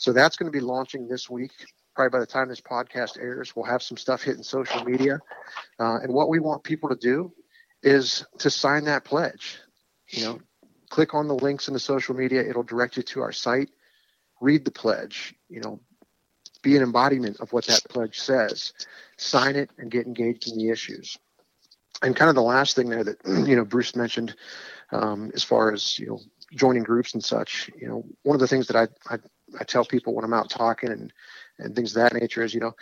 [0.00, 1.52] So that's going to be launching this week.
[1.94, 5.20] Probably by the time this podcast airs, we'll have some stuff hitting social media.
[5.78, 7.30] Uh, and what we want people to do
[7.82, 9.58] is to sign that pledge.
[10.08, 10.40] You know,
[10.88, 13.68] click on the links in the social media; it'll direct you to our site.
[14.40, 15.34] Read the pledge.
[15.50, 15.80] You know,
[16.62, 18.72] be an embodiment of what that pledge says.
[19.18, 21.18] Sign it and get engaged in the issues.
[22.02, 24.34] And kind of the last thing there that you know Bruce mentioned,
[24.92, 26.20] um, as far as you know
[26.54, 27.70] joining groups and such.
[27.78, 29.18] You know, one of the things that I I,
[29.58, 31.12] I tell people when I'm out talking and
[31.58, 32.72] and things of that nature is you know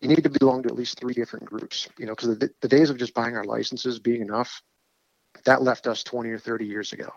[0.00, 1.88] you need to belong to at least three different groups.
[1.98, 4.62] You know, because the, the days of just buying our licenses being enough
[5.44, 7.10] that left us 20 or 30 years ago.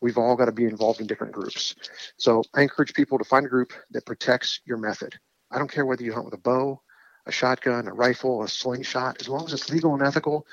[0.00, 1.74] We've all got to be involved in different groups.
[2.16, 5.14] So I encourage people to find a group that protects your method.
[5.50, 6.80] I don't care whether you hunt with a bow,
[7.26, 10.46] a shotgun, a rifle, a slingshot, as long as it's legal and ethical,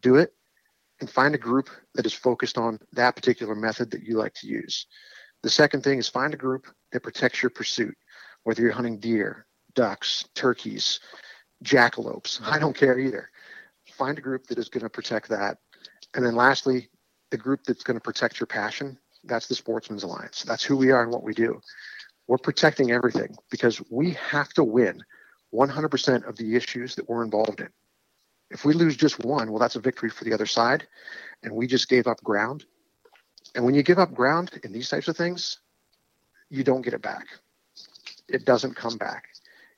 [0.00, 0.34] do it
[1.00, 4.46] and find a group that is focused on that particular method that you like to
[4.46, 4.86] use.
[5.42, 7.96] The second thing is find a group that protects your pursuit,
[8.44, 11.00] whether you're hunting deer, ducks, turkeys,
[11.64, 12.40] jackalopes.
[12.42, 13.30] I don't care either.
[13.94, 15.58] Find a group that is going to protect that.
[16.14, 16.88] And then lastly,
[17.30, 18.98] the group that's going to protect your passion.
[19.24, 20.42] That's the Sportsmen's Alliance.
[20.42, 21.60] That's who we are and what we do.
[22.28, 25.02] We're protecting everything because we have to win
[25.54, 27.68] 100% of the issues that we're involved in.
[28.50, 30.86] If we lose just one, well, that's a victory for the other side,
[31.42, 32.66] and we just gave up ground.
[33.54, 35.58] And when you give up ground in these types of things,
[36.48, 37.26] you don't get it back.
[38.28, 39.24] It doesn't come back.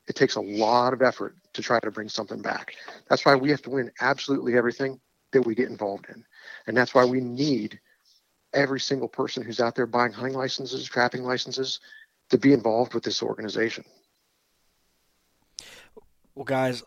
[0.06, 2.74] It takes a lot of effort to try to bring something back.
[3.08, 5.00] That's why we have to win absolutely everything
[5.32, 6.24] that we get involved in.
[6.66, 7.80] And that's why we need
[8.52, 11.80] every single person who's out there buying hunting licenses, trapping licenses,
[12.30, 13.84] to be involved with this organization.
[16.34, 16.82] Well, guys,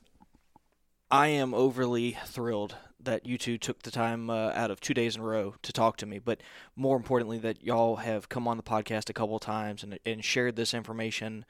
[1.09, 5.15] I am overly thrilled that you two took the time uh, out of two days
[5.15, 6.41] in a row to talk to me, but
[6.75, 10.55] more importantly, that y'all have come on the podcast a couple times and, and shared
[10.55, 11.45] this information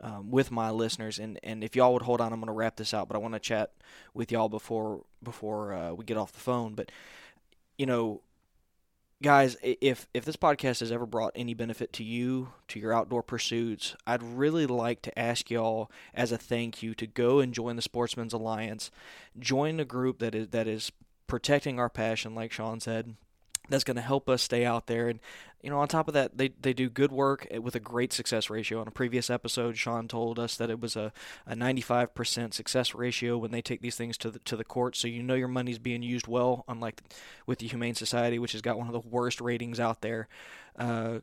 [0.00, 1.18] um, with my listeners.
[1.18, 3.20] And, and if y'all would hold on, I'm going to wrap this out, but I
[3.20, 3.72] want to chat
[4.14, 6.74] with y'all before before uh, we get off the phone.
[6.74, 6.90] But
[7.78, 8.20] you know,
[9.22, 13.22] guys, if if this podcast has ever brought any benefit to you, to your outdoor
[13.22, 17.76] pursuits, I'd really like to ask y'all as a thank you to go and join
[17.76, 18.90] the Sportsmen's Alliance,
[19.38, 20.92] join a group that is that is
[21.26, 23.14] protecting our passion, like Sean said,
[23.68, 25.08] that's going to help us stay out there.
[25.08, 25.20] And
[25.62, 28.50] you know, on top of that, they, they do good work with a great success
[28.50, 28.80] ratio.
[28.80, 31.12] On a previous episode, Sean told us that it was a,
[31.46, 34.96] a 95% success ratio when they take these things to the, to the court.
[34.96, 37.00] So you know your money's being used well, unlike
[37.46, 40.26] with the Humane Society, which has got one of the worst ratings out there.
[40.76, 41.20] Uh,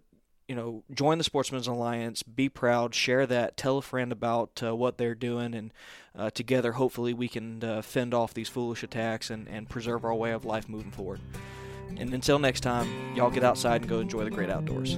[0.48, 4.76] you know, join the Sportsmen's Alliance, be proud, share that, tell a friend about uh,
[4.76, 5.72] what they're doing, and
[6.18, 10.16] uh, together, hopefully, we can uh, fend off these foolish attacks and, and preserve our
[10.16, 11.20] way of life moving forward.
[11.98, 14.98] And until next time, y'all get outside and go enjoy the great outdoors.